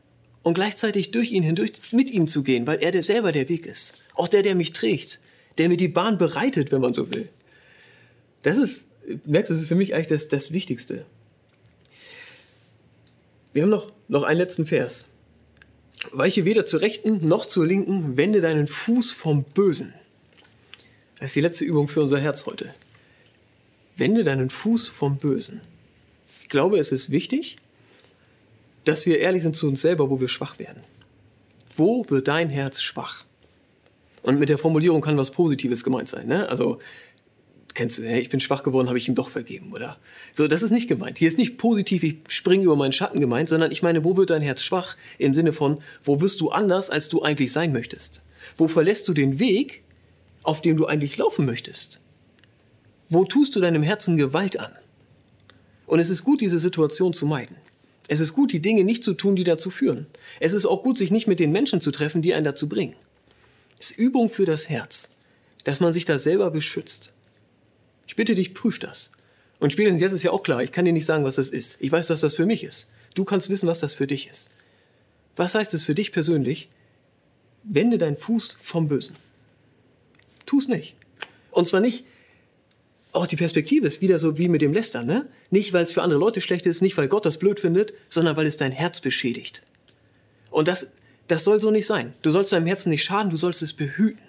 und 0.43 0.54
gleichzeitig 0.54 1.12
durch 1.12 1.32
ihn 1.32 1.43
hindurch 1.43 1.73
mit 1.91 2.10
ihm 2.10 2.25
zu 2.25 2.41
gehen, 2.41 2.65
weil 2.67 2.82
er 2.82 2.91
der 2.91 3.04
selber 3.04 3.34
der 3.34 3.49
Weg 3.49 3.65
ist. 3.65 3.95
Auch 4.13 4.30
der, 4.30 4.43
der 4.43 4.56
mich 4.56 4.71
trägt, 4.71 5.19
der 5.58 5.67
mir 5.67 5.75
die 5.75 5.89
Bahn 5.89 6.17
bereitet, 6.17 6.71
wenn 6.71 6.80
man 6.80 6.93
so 6.93 7.13
will. 7.13 7.25
Das 8.43 8.58
ist, 8.58 8.88
merkst 9.25 9.49
du, 9.49 9.56
das 9.56 9.63
ist 9.63 9.67
für 9.67 9.75
mich 9.75 9.93
eigentlich 9.93 10.08
das, 10.08 10.30
das 10.30 10.54
Wichtigste. 10.54 11.06
Wir 13.52 13.63
haben 13.63 13.71
noch, 13.71 13.91
noch 14.08 14.23
einen 14.23 14.39
letzten 14.39 14.65
Vers. 14.65 15.08
Weiche 16.13 16.45
weder 16.45 16.65
zur 16.65 16.80
rechten 16.80 17.28
noch 17.28 17.45
zur 17.45 17.67
linken, 17.67 18.15
wende 18.15 18.39
deinen 18.39 18.67
Fuß 18.67 19.12
vom 19.12 19.43
Bösen. 19.43 19.93
Das 21.19 21.32
ist 21.32 21.36
die 21.36 21.41
letzte 21.41 21.65
Übung 21.65 21.89
für 21.89 22.02
unser 22.02 22.21
Herz 22.21 22.45
heute. 22.45 22.71
Wende 23.97 24.23
deinen 24.23 24.49
Fuß 24.49 24.88
vom 24.88 25.17
Bösen. 25.17 25.60
Ich 26.41 26.47
glaube, 26.47 26.80
es 26.80 26.93
ist 26.93 27.10
wichtig, 27.10 27.58
dass 28.89 29.06
wir 29.06 29.19
ehrlich 29.19 29.43
sind 29.43 29.56
zu 29.56 29.67
uns 29.67 29.82
selber, 29.82 30.10
wo 30.10 30.19
wir 30.19 30.28
schwach 30.28 30.58
werden. 30.58 30.82
Wo 31.75 32.06
wird 32.10 32.28
dein 32.28 32.49
Herz 32.49 32.82
schwach? 32.82 33.23
Und 34.23 34.39
mit 34.39 34.49
der 34.49 34.58
Formulierung 34.58 35.02
kann 35.02 35.17
was 35.17 35.32
Positives 35.32 35.84
gemeint 35.84 36.10
sein. 36.10 36.28
Ne? 36.28 36.49
Also 36.49 36.80
kennst 37.75 37.99
du, 37.99 38.04
hey, 38.04 38.19
ich 38.19 38.30
bin 38.30 38.39
schwach 38.39 38.63
geworden, 38.63 38.88
habe 38.88 38.97
ich 38.97 39.08
ihm 39.08 39.15
doch 39.15 39.30
vergeben, 39.30 39.71
oder? 39.71 39.97
So, 40.34 40.47
das 40.47 40.63
ist 40.63 40.71
nicht 40.71 40.89
gemeint. 40.89 41.19
Hier 41.19 41.28
ist 41.28 41.38
nicht 41.38 41.58
positiv, 41.58 42.04
ich 42.04 42.17
springe 42.28 42.65
über 42.65 42.75
meinen 42.75 42.91
Schatten 42.91 43.19
gemeint, 43.19 43.47
sondern 43.47 43.71
ich 43.71 43.84
meine, 43.84 44.04
wo 44.04 44.17
wird 44.17 44.32
dein 44.32 44.41
Herz 44.41 44.63
schwach? 44.63 44.97
Im 45.19 45.34
Sinne 45.34 45.54
von, 45.54 45.78
wo 46.04 46.19
wirst 46.19 46.41
du 46.41 46.49
anders, 46.49 46.89
als 46.89 47.10
du 47.10 47.21
eigentlich 47.21 47.52
sein 47.52 47.71
möchtest? 47.71 48.23
Wo 48.58 48.67
verlässt 48.67 49.08
du 49.08 49.13
den 49.13 49.39
Weg, 49.39 49.84
auf 50.43 50.62
dem 50.62 50.78
du 50.78 50.88
eigentlich 50.88 51.15
laufen 51.17 51.45
möchtest? 51.45 52.02
Wo 53.08 53.23
tust 53.23 53.56
du 53.56 53.62
deinem 53.62 53.84
Herzen 53.84 54.17
Gewalt 54.17 54.60
an? 54.60 54.71
Und 55.86 55.99
es 55.99 56.10
ist 56.10 56.23
gut, 56.23 56.41
diese 56.41 56.60
Situation 56.60 57.13
zu 57.13 57.25
meiden. 57.25 57.56
Es 58.12 58.19
ist 58.19 58.34
gut, 58.34 58.52
die 58.52 58.62
Dinge 58.62 58.84
nicht 58.84 59.04
zu 59.04 59.13
tun, 59.13 59.36
die 59.36 59.43
dazu 59.43 59.69
führen. 59.69 60.08
Es 60.39 60.54
ist 60.54 60.65
auch 60.65 60.82
gut, 60.82 60.98
sich 60.98 61.12
nicht 61.12 61.28
mit 61.28 61.39
den 61.39 61.52
Menschen 61.52 61.80
zu 61.80 61.91
treffen, 61.91 62.24
die 62.24 62.34
einen 62.34 62.43
dazu 62.43 62.67
bringen. 62.67 62.95
Es 63.80 63.91
ist 63.91 64.00
Übung 64.00 64.30
für 64.30 64.45
das 64.45 64.67
Herz, 64.67 65.12
dass 65.63 65.80
man 65.80 65.93
sich 65.93 66.06
da 66.06 66.17
selber 66.17 66.50
beschützt. 66.50 67.13
Ich 68.08 68.15
bitte 68.15 68.34
dich, 68.34 68.56
prüf 68.56 68.80
das. 68.80 69.12
Und 69.60 69.74
spätestens 69.74 70.02
jetzt 70.02 70.13
ist 70.13 70.24
ja 70.24 70.32
auch 70.32 70.41
klar, 70.41 70.63
ich 70.63 70.72
kann 70.72 70.86
dir 70.86 70.91
nicht 70.91 71.06
sagen, 71.06 71.24
was 71.24 71.36
das 71.36 71.52
ist. 71.52 71.78
Ich 71.80 71.91
weiß, 71.91 72.10
was 72.10 72.22
das 72.22 72.34
für 72.34 72.48
mich 72.48 72.63
ist. 72.63 72.88
Du 73.13 73.26
kannst 73.26 73.48
wissen, 73.48 73.67
was 73.67 73.80
das 73.80 73.93
für 73.93 74.08
dich 74.08 74.28
ist. 74.28 74.50
Was 75.36 75.54
heißt 75.54 75.76
es 75.76 75.84
für 75.84 75.93
dich 75.93 76.12
persönlich? 76.12 76.67
Wende 77.63 78.00
deinen 78.00 78.17
Fuß 78.17 78.58
vom 78.60 78.88
Bösen. 78.88 79.15
Tu 80.48 80.58
es 80.58 80.67
nicht. 80.67 80.95
Und 81.52 81.67
zwar 81.67 81.80
nicht, 81.80 82.06
auch 83.12 83.28
die 83.28 83.36
Perspektive 83.36 83.88
ist 83.88 84.02
wieder 84.02 84.19
so 84.19 84.38
wie 84.38 84.48
mit 84.48 84.62
dem 84.62 84.74
Lästern, 84.74 85.08
ne? 85.08 85.28
Nicht, 85.50 85.74
weil 85.74 85.84
es 85.84 85.93
für 85.93 86.04
andere 86.04 86.19
Leute 86.19 86.41
schlecht 86.41 86.65
ist, 86.65 86.82
nicht, 86.82 86.98
weil 86.98 87.08
Gott 87.08 87.26
das 87.26 87.38
blöd 87.38 87.60
findet, 87.60 87.93
sondern 88.08 88.38
weil 88.38 88.45
es 88.45 88.58
dein 88.58 88.72
Herz 88.72 89.02
beschädigt. 89.02 89.63
Und 90.52 90.67
das, 90.67 90.88
das 91.28 91.43
soll 91.43 91.60
so 91.60 91.72
nicht 91.72 91.88
sein. 91.88 92.13
Du 92.22 92.32
sollst 92.32 92.52
deinem 92.52 92.67
Herzen 92.67 92.89
nicht 92.89 93.04
schaden, 93.04 93.32
du 93.32 93.38
sollst 93.38 93.62
es 93.62 93.74
behüten. 93.74 94.22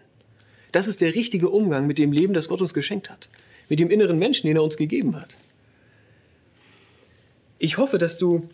Das 0.73 0.88
ist 0.88 1.01
der 1.01 1.14
richtige 1.14 1.51
Umgang 1.51 1.87
mit 1.87 1.99
dem 1.99 2.12
Leben, 2.12 2.33
das 2.33 2.49
Gott 2.49 2.62
uns 2.62 2.75
geschenkt 2.75 3.11
hat 3.11 3.29
mit 3.71 3.81
dem 3.81 3.88
inneren 3.88 4.19
Menschen, 4.19 4.49
den 4.49 4.57
er 4.57 4.62
uns 4.62 4.77
gegeben 4.77 5.19
hat. 5.19 5.38
Ich 7.59 7.79
hoffe, 7.79 7.97
dass 7.97 8.19
du, 8.19 8.49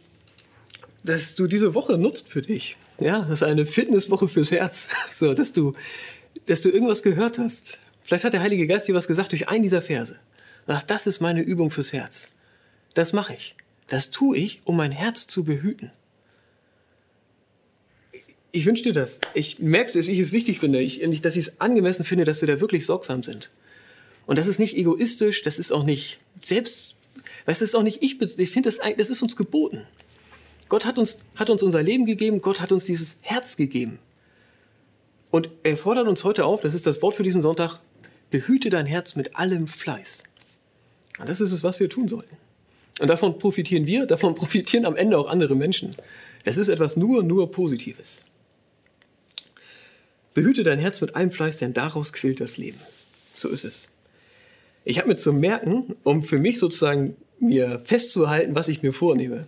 dass 1.02 1.34
du 1.34 1.48
diese 1.48 1.74
Woche 1.74 1.98
nutzt 1.98 2.28
für 2.28 2.42
dich. 2.42 2.76
Ja, 3.00 3.22
das 3.22 3.40
ist 3.40 3.42
eine 3.42 3.66
Fitnesswoche 3.66 4.28
fürs 4.28 4.52
Herz. 4.52 4.88
So, 5.10 5.34
dass 5.34 5.52
du, 5.52 5.72
dass 6.44 6.62
du 6.62 6.70
irgendwas 6.70 7.02
gehört 7.02 7.38
hast. 7.38 7.78
Vielleicht 8.06 8.24
hat 8.24 8.34
der 8.34 8.40
Heilige 8.40 8.68
Geist 8.68 8.86
dir 8.86 8.94
was 8.94 9.08
gesagt 9.08 9.32
durch 9.32 9.48
einen 9.48 9.64
dieser 9.64 9.82
Verse. 9.82 10.16
Ach, 10.68 10.82
das 10.84 11.08
ist 11.08 11.20
meine 11.20 11.42
Übung 11.42 11.72
fürs 11.72 11.92
Herz. 11.92 12.28
Das 12.94 13.12
mache 13.12 13.34
ich. 13.34 13.56
Das 13.88 14.12
tue 14.12 14.36
ich, 14.36 14.62
um 14.64 14.76
mein 14.76 14.92
Herz 14.92 15.26
zu 15.26 15.42
behüten. 15.42 15.90
Ich 18.52 18.64
wünsche 18.64 18.84
dir 18.84 18.92
das. 18.92 19.20
Ich 19.34 19.58
merke, 19.58 19.92
dass 19.92 20.06
ich 20.06 20.20
es 20.20 20.30
wichtig 20.30 20.60
finde, 20.60 20.80
ich, 20.80 21.00
dass 21.20 21.36
ich 21.36 21.48
es 21.48 21.60
angemessen 21.60 22.04
finde, 22.04 22.24
dass 22.24 22.40
wir 22.40 22.46
da 22.48 22.60
wirklich 22.60 22.86
sorgsam 22.86 23.24
sind. 23.24 23.50
Und 24.24 24.38
das 24.38 24.46
ist 24.46 24.60
nicht 24.60 24.76
egoistisch, 24.76 25.42
das 25.42 25.58
ist 25.58 25.72
auch 25.72 25.84
nicht 25.84 26.18
selbst, 26.42 26.94
das 27.44 27.60
ist 27.60 27.74
auch 27.74 27.82
nicht 27.82 28.02
ich, 28.02 28.20
ich 28.20 28.50
finde 28.50 28.68
das, 28.68 28.78
das 28.96 29.10
ist 29.10 29.20
uns 29.20 29.36
geboten. 29.36 29.84
Gott 30.68 30.84
hat 30.84 30.98
uns, 30.98 31.18
hat 31.34 31.50
uns 31.50 31.62
unser 31.62 31.82
Leben 31.82 32.06
gegeben, 32.06 32.40
Gott 32.40 32.60
hat 32.60 32.70
uns 32.70 32.84
dieses 32.86 33.16
Herz 33.20 33.56
gegeben. 33.56 33.98
Und 35.30 35.50
er 35.64 35.76
fordert 35.76 36.08
uns 36.08 36.24
heute 36.24 36.44
auf, 36.44 36.60
das 36.60 36.72
ist 36.72 36.86
das 36.86 37.02
Wort 37.02 37.16
für 37.16 37.22
diesen 37.24 37.42
Sonntag, 37.42 37.80
behüte 38.30 38.70
dein 38.70 38.86
Herz 38.86 39.16
mit 39.16 39.36
allem 39.36 39.66
Fleiß. 39.66 40.24
Und 41.18 41.28
das 41.28 41.40
ist 41.40 41.52
es, 41.52 41.64
was 41.64 41.80
wir 41.80 41.88
tun 41.88 42.08
sollten. 42.08 42.36
Und 42.98 43.08
davon 43.08 43.38
profitieren 43.38 43.86
wir, 43.86 44.06
davon 44.06 44.34
profitieren 44.36 44.86
am 44.86 44.96
Ende 44.96 45.18
auch 45.18 45.28
andere 45.28 45.54
Menschen. 45.54 45.94
Das 46.44 46.56
ist 46.56 46.68
etwas 46.68 46.96
nur, 46.96 47.22
nur 47.22 47.50
Positives. 47.50 48.24
Behüte 50.34 50.62
dein 50.62 50.78
Herz 50.78 51.00
mit 51.00 51.16
allem 51.16 51.30
Fleiß, 51.30 51.58
denn 51.58 51.72
daraus 51.72 52.12
quillt 52.12 52.40
das 52.40 52.58
Leben. 52.58 52.78
So 53.34 53.48
ist 53.48 53.64
es. 53.64 53.90
Ich 54.84 54.98
habe 54.98 55.08
mir 55.08 55.16
zu 55.16 55.32
merken, 55.32 55.96
um 56.04 56.22
für 56.22 56.38
mich 56.38 56.58
sozusagen 56.58 57.16
mir 57.40 57.80
festzuhalten, 57.84 58.54
was 58.54 58.68
ich 58.68 58.82
mir 58.82 58.92
vornehme, 58.92 59.46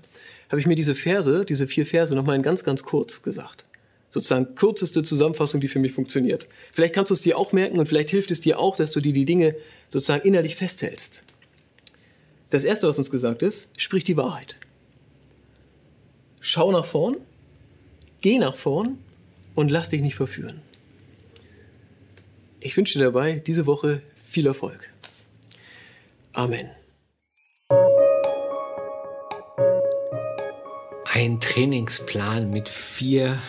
habe 0.49 0.61
ich 0.61 0.67
mir 0.67 0.75
diese 0.75 0.95
Verse, 0.95 1.45
diese 1.45 1.69
vier 1.69 1.87
Verse 1.87 2.15
nochmal 2.15 2.37
in 2.37 2.43
ganz, 2.43 2.65
ganz 2.65 2.83
kurz 2.83 3.23
gesagt. 3.23 3.65
Sozusagen 4.11 4.55
kürzeste 4.55 5.03
Zusammenfassung, 5.03 5.61
die 5.61 5.69
für 5.69 5.79
mich 5.79 5.93
funktioniert. 5.93 6.47
Vielleicht 6.73 6.95
kannst 6.95 7.11
du 7.11 7.15
es 7.15 7.21
dir 7.21 7.37
auch 7.37 7.53
merken 7.53 7.79
und 7.79 7.87
vielleicht 7.87 8.11
hilft 8.11 8.31
es 8.31 8.41
dir 8.41 8.59
auch, 8.59 8.77
dass 8.77 8.91
du 8.91 9.01
dir 9.01 9.13
die 9.13 9.27
Dinge 9.27 9.55
sozusagen 9.89 10.27
innerlich 10.27 10.57
festhältst. 10.57 11.23
Das 12.51 12.65
erste, 12.65 12.89
was 12.89 12.99
uns 12.99 13.11
gesagt 13.11 13.43
ist, 13.43 13.69
sprich 13.77 14.05
die 14.05 14.17
Wahrheit. 14.17 14.57
Schau 16.41 16.73
nach 16.73 16.87
vorn, 16.87 17.17
geh 18.23 18.39
nach 18.39 18.57
vorn 18.57 18.99
und 19.55 19.71
lass 19.71 19.91
dich 19.91 20.01
nicht 20.01 20.15
verführen. 20.15 20.61
Ich 22.61 22.77
wünsche 22.77 22.99
dir 22.99 23.05
dabei 23.07 23.41
diese 23.41 23.67
Woche 23.67 24.03
viel 24.27 24.47
Erfolg. 24.47 24.91
Amen. 26.33 26.71
Ein 31.13 31.41
Trainingsplan 31.41 32.51
mit 32.51 32.69
vier 32.69 33.41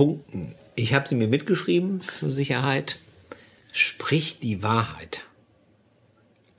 Punkten. 0.00 0.54
Ich 0.76 0.94
habe 0.94 1.06
sie 1.06 1.14
mir 1.14 1.28
mitgeschrieben 1.28 2.00
zur 2.00 2.30
Sicherheit. 2.30 2.96
Sprich 3.70 4.38
die 4.38 4.62
Wahrheit. 4.62 5.26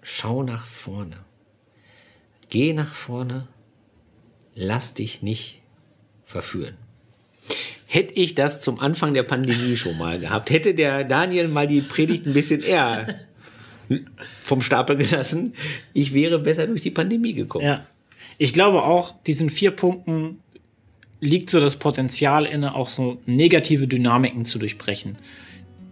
Schau 0.04 0.43
nach 0.43 0.63
vorne. 0.63 1.17
Geh 2.51 2.73
nach 2.73 2.93
vorne. 2.93 3.47
Lass 4.54 4.93
dich 4.93 5.23
nicht 5.23 5.60
verführen. 6.23 6.77
Hätte 7.88 8.13
ich 8.13 8.36
das 8.36 8.62
zum 8.62 8.80
Anfang 8.80 9.15
der 9.15 9.23
Pandemie 9.23 9.75
schon 9.75 9.97
mal 9.97 10.19
gehabt, 10.19 10.51
hätte 10.51 10.75
der 10.75 11.04
Daniel 11.04 11.47
mal 11.47 11.65
die 11.65 11.82
Predigt 11.82 12.27
ein 12.27 12.34
bisschen 12.34 12.62
eher 12.62 13.08
vom 14.43 14.62
Stapel 14.62 14.97
gelassen, 14.97 15.56
ich 15.93 16.13
wäre 16.13 16.38
besser 16.38 16.67
durch 16.67 16.82
die 16.82 16.91
Pandemie 16.91 17.34
gekommen. 17.34 17.65
Ja. 17.65 17.88
Ich 18.38 18.54
glaube 18.54 18.84
auch, 18.84 19.15
diesen 19.23 19.49
vier 19.49 19.71
Punkten 19.71 20.41
liegt 21.21 21.49
so 21.49 21.60
das 21.60 21.77
Potenzial 21.77 22.45
inne, 22.45 22.75
auch 22.75 22.89
so 22.89 23.19
negative 23.25 23.88
Dynamiken 23.88 24.43
zu 24.43 24.60
durchbrechen, 24.60 25.17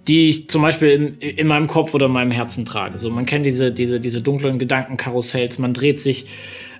die 0.08 0.28
ich 0.28 0.50
zum 0.50 0.63
Beispiel 0.63 0.89
in, 0.89 1.20
in 1.20 1.48
meinem 1.48 1.68
Kopf 1.68 1.94
oder 1.94 2.08
in 2.08 2.12
meinem 2.12 2.32
Herzen 2.32 2.65
trage. 2.65 2.98
So, 2.98 3.10
man 3.10 3.26
kennt 3.26 3.46
diese, 3.46 3.72
diese, 3.72 4.00
diese 4.00 4.22
dunklen 4.22 4.60
Gedankenkarussells, 4.60 5.60
man 5.60 5.74
dreht 5.74 6.00
sich 6.00 6.26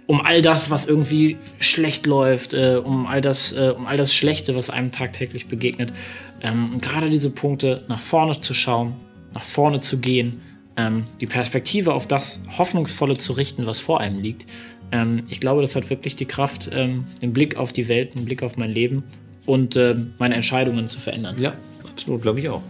um 0.08 0.22
all 0.22 0.42
das, 0.42 0.72
was 0.72 0.88
irgendwie 0.88 1.38
schlecht 1.60 2.08
läuft, 2.08 2.56
äh, 2.56 2.82
um, 2.84 3.06
all 3.06 3.22
das, 3.22 3.52
äh, 3.52 3.72
um 3.78 3.86
all 3.86 3.96
das 3.96 4.12
Schlechte, 4.12 4.56
was 4.56 4.72
einem 4.72 4.92
tagtäglich 4.92 5.46
begegnet. 5.46 5.94
Ähm, 6.42 6.74
und 6.74 6.82
gerade 6.82 7.12
diese 7.12 7.30
Punkte, 7.30 7.84
nach 7.88 8.00
vorne 8.00 8.42
zu 8.42 8.56
schauen, 8.56 8.96
nach 9.36 9.44
vorne 9.44 9.82
zu 9.82 10.00
gehen, 10.00 10.42
ähm, 10.78 11.04
die 11.22 11.28
Perspektive 11.28 11.94
auf 11.94 12.08
das 12.08 12.42
Hoffnungsvolle 12.58 13.20
zu 13.20 13.34
richten, 13.34 13.68
was 13.68 13.80
vor 13.80 14.00
einem 14.00 14.20
liegt. 14.20 14.48
Ähm, 14.92 15.24
ich 15.30 15.40
glaube, 15.40 15.62
das 15.62 15.76
hat 15.76 15.90
wirklich 15.90 16.16
die 16.16 16.26
Kraft, 16.26 16.70
ähm, 16.72 17.06
den 17.22 17.34
Blick 17.34 17.58
auf 17.58 17.74
die 17.74 17.88
Welt, 17.88 18.16
den 18.16 18.26
Blick 18.26 18.44
auf 18.44 18.58
mein 18.58 18.72
Leben 18.72 19.04
und 19.46 19.76
äh, 19.76 19.96
meine 20.18 20.36
Entscheidungen 20.36 20.88
zu 20.88 21.00
verändern. 21.00 21.36
Ja, 21.40 21.54
absolut, 21.90 22.22
glaube 22.22 22.40
ich 22.40 22.50
auch. 22.50 22.62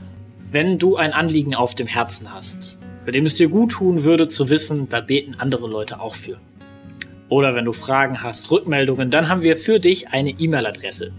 Wenn 0.51 0.79
du 0.79 0.95
ein 0.95 1.13
Anliegen 1.13 1.55
auf 1.55 1.75
dem 1.75 1.87
Herzen 1.87 2.33
hast, 2.33 2.77
bei 3.05 3.11
dem 3.11 3.25
es 3.25 3.35
dir 3.35 3.49
gut 3.49 3.71
tun 3.71 4.03
würde 4.03 4.27
zu 4.27 4.49
wissen, 4.49 4.89
da 4.89 5.01
beten 5.01 5.35
andere 5.37 5.67
Leute 5.67 5.99
auch 5.99 6.15
für. 6.15 6.39
Oder 7.29 7.55
wenn 7.55 7.65
du 7.65 7.73
Fragen 7.73 8.23
hast, 8.23 8.49
Rückmeldungen, 8.51 9.11
dann 9.11 9.29
haben 9.29 9.43
wir 9.43 9.55
für 9.55 9.79
dich 9.79 10.09
eine 10.09 10.31
E-Mail-Adresse. 10.31 11.11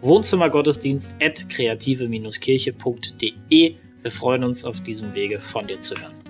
Wohnzimmergottesdienst 0.00 1.16
at 1.20 1.48
kreative-kirche.de. 1.48 3.74
Wir 4.02 4.12
freuen 4.12 4.44
uns 4.44 4.64
auf 4.64 4.80
diesem 4.80 5.12
Wege 5.14 5.40
von 5.40 5.66
dir 5.66 5.80
zu 5.80 5.96
hören. 5.96 6.25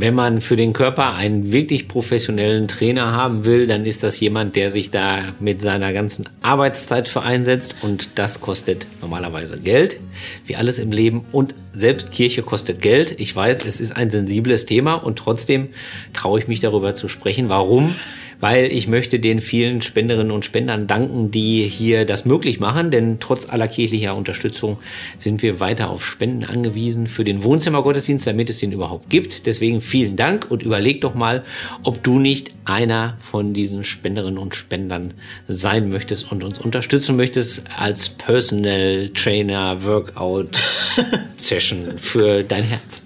Wenn 0.00 0.14
man 0.14 0.40
für 0.40 0.54
den 0.54 0.74
Körper 0.74 1.14
einen 1.14 1.50
wirklich 1.50 1.88
professionellen 1.88 2.68
Trainer 2.68 3.10
haben 3.14 3.44
will, 3.44 3.66
dann 3.66 3.84
ist 3.84 4.04
das 4.04 4.20
jemand, 4.20 4.54
der 4.54 4.70
sich 4.70 4.92
da 4.92 5.34
mit 5.40 5.60
seiner 5.60 5.92
ganzen 5.92 6.28
Arbeitszeit 6.40 7.08
für 7.08 7.22
einsetzt 7.22 7.74
und 7.82 8.10
das 8.14 8.40
kostet 8.40 8.86
normalerweise 9.00 9.58
Geld, 9.58 9.98
wie 10.46 10.54
alles 10.54 10.78
im 10.78 10.92
Leben 10.92 11.24
und 11.32 11.56
selbst 11.72 12.12
Kirche 12.12 12.44
kostet 12.44 12.80
Geld. 12.80 13.18
Ich 13.18 13.34
weiß, 13.34 13.64
es 13.64 13.80
ist 13.80 13.96
ein 13.96 14.08
sensibles 14.08 14.66
Thema 14.66 14.94
und 14.94 15.18
trotzdem 15.18 15.70
traue 16.12 16.38
ich 16.38 16.46
mich 16.46 16.60
darüber 16.60 16.94
zu 16.94 17.08
sprechen. 17.08 17.48
Warum? 17.48 17.92
Weil 18.40 18.70
ich 18.72 18.88
möchte 18.88 19.18
den 19.18 19.40
vielen 19.40 19.82
Spenderinnen 19.82 20.30
und 20.30 20.44
Spendern 20.44 20.86
danken, 20.86 21.30
die 21.30 21.62
hier 21.62 22.04
das 22.04 22.24
möglich 22.24 22.60
machen, 22.60 22.90
denn 22.90 23.18
trotz 23.20 23.48
aller 23.48 23.68
kirchlicher 23.68 24.16
Unterstützung 24.16 24.78
sind 25.16 25.42
wir 25.42 25.60
weiter 25.60 25.90
auf 25.90 26.06
Spenden 26.06 26.44
angewiesen 26.44 27.06
für 27.06 27.24
den 27.24 27.42
Wohnzimmergottesdienst, 27.42 28.26
damit 28.26 28.50
es 28.50 28.58
den 28.58 28.72
überhaupt 28.72 29.10
gibt. 29.10 29.46
Deswegen 29.46 29.80
vielen 29.80 30.16
Dank 30.16 30.50
und 30.50 30.62
überleg 30.62 31.00
doch 31.00 31.14
mal, 31.14 31.44
ob 31.82 32.02
du 32.02 32.18
nicht 32.18 32.52
einer 32.64 33.16
von 33.20 33.54
diesen 33.54 33.84
Spenderinnen 33.84 34.38
und 34.38 34.54
Spendern 34.54 35.14
sein 35.48 35.88
möchtest 35.88 36.30
und 36.30 36.44
uns 36.44 36.58
unterstützen 36.58 37.16
möchtest 37.16 37.64
als 37.76 38.08
Personal 38.08 39.08
Trainer 39.14 39.84
Workout 39.84 40.58
Session 41.36 41.98
für 41.98 42.42
dein 42.42 42.64
Herz. 42.64 43.02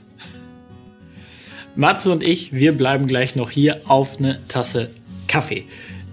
Matze 1.75 2.13
und 2.13 2.23
ich, 2.23 2.53
wir 2.53 2.73
bleiben 2.73 3.07
gleich 3.07 3.35
noch 3.35 3.51
hier 3.51 3.81
auf 3.87 4.19
eine 4.19 4.39
Tasse 4.49 4.91
Kaffee. 5.33 5.65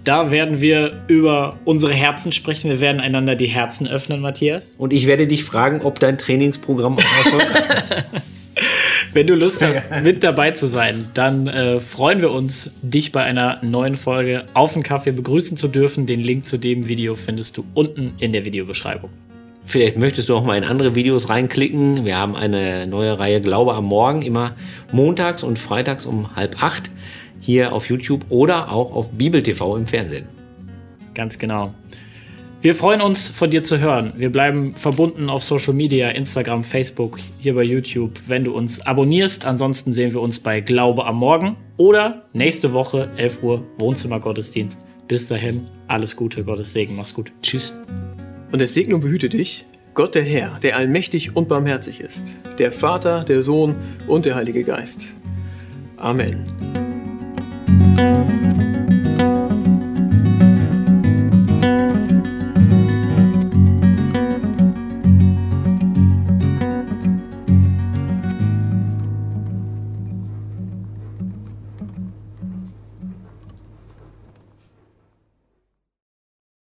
Da 0.02 0.30
werden 0.30 0.62
wir 0.62 1.02
über 1.06 1.58
unsere 1.66 1.92
Herzen 1.92 2.32
sprechen. 2.32 2.70
Wir 2.70 2.80
werden 2.80 3.02
einander 3.02 3.36
die 3.36 3.48
Herzen 3.48 3.86
öffnen, 3.86 4.20
Matthias. 4.20 4.74
Und 4.78 4.94
ich 4.94 5.06
werde 5.06 5.26
dich 5.26 5.44
fragen, 5.44 5.82
ob 5.82 6.00
dein 6.00 6.16
Trainingsprogramm 6.16 6.96
Wenn 9.12 9.26
du 9.26 9.34
Lust 9.34 9.60
hast, 9.60 9.84
mit 10.02 10.24
dabei 10.24 10.52
zu 10.52 10.68
sein, 10.68 11.08
dann 11.12 11.48
äh, 11.48 11.80
freuen 11.80 12.22
wir 12.22 12.30
uns, 12.30 12.70
dich 12.80 13.12
bei 13.12 13.22
einer 13.22 13.58
neuen 13.62 13.96
Folge 13.96 14.46
auf 14.54 14.72
den 14.72 14.82
Kaffee 14.82 15.12
begrüßen 15.12 15.58
zu 15.58 15.68
dürfen. 15.68 16.06
Den 16.06 16.20
Link 16.20 16.46
zu 16.46 16.56
dem 16.56 16.88
Video 16.88 17.14
findest 17.14 17.58
du 17.58 17.64
unten 17.74 18.14
in 18.18 18.32
der 18.32 18.46
Videobeschreibung. 18.46 19.10
Vielleicht 19.66 19.98
möchtest 19.98 20.30
du 20.30 20.36
auch 20.36 20.44
mal 20.44 20.56
in 20.56 20.64
andere 20.64 20.94
Videos 20.94 21.28
reinklicken. 21.28 22.06
Wir 22.06 22.16
haben 22.16 22.36
eine 22.36 22.86
neue 22.86 23.18
Reihe 23.18 23.42
Glaube 23.42 23.74
am 23.74 23.84
Morgen, 23.84 24.22
immer 24.22 24.54
montags 24.92 25.42
und 25.42 25.58
freitags 25.58 26.06
um 26.06 26.34
halb 26.36 26.62
acht 26.62 26.90
hier 27.40 27.72
auf 27.72 27.88
YouTube 27.88 28.24
oder 28.28 28.70
auch 28.70 28.94
auf 28.94 29.10
Bibel 29.10 29.42
TV 29.42 29.76
im 29.76 29.86
Fernsehen. 29.86 30.26
Ganz 31.14 31.38
genau. 31.38 31.74
Wir 32.62 32.74
freuen 32.74 33.00
uns, 33.00 33.30
von 33.30 33.50
dir 33.50 33.64
zu 33.64 33.78
hören. 33.78 34.12
Wir 34.18 34.30
bleiben 34.30 34.74
verbunden 34.76 35.30
auf 35.30 35.42
Social 35.42 35.72
Media, 35.72 36.10
Instagram, 36.10 36.62
Facebook, 36.62 37.18
hier 37.38 37.54
bei 37.54 37.62
YouTube, 37.62 38.20
wenn 38.26 38.44
du 38.44 38.52
uns 38.54 38.82
abonnierst. 38.82 39.46
Ansonsten 39.46 39.92
sehen 39.92 40.12
wir 40.12 40.20
uns 40.20 40.38
bei 40.38 40.60
Glaube 40.60 41.06
am 41.06 41.16
Morgen 41.16 41.56
oder 41.78 42.26
nächste 42.34 42.74
Woche, 42.74 43.08
11 43.16 43.42
Uhr, 43.42 43.64
Wohnzimmergottesdienst. 43.78 44.78
Bis 45.08 45.26
dahin, 45.26 45.62
alles 45.88 46.14
Gute, 46.14 46.44
Gottes 46.44 46.74
Segen. 46.74 46.96
Mach's 46.96 47.14
gut. 47.14 47.32
Tschüss. 47.42 47.78
Und 48.52 48.60
es 48.60 48.74
segne 48.74 48.94
und 48.94 49.00
behüte 49.00 49.30
dich, 49.30 49.64
Gott 49.94 50.14
der 50.14 50.22
Herr, 50.22 50.58
der 50.62 50.76
allmächtig 50.76 51.34
und 51.34 51.48
barmherzig 51.48 52.00
ist, 52.00 52.36
der 52.58 52.72
Vater, 52.72 53.24
der 53.24 53.42
Sohn 53.42 53.74
und 54.06 54.26
der 54.26 54.34
Heilige 54.34 54.64
Geist. 54.64 55.14
Amen. 55.96 56.59
Música 58.00 58.69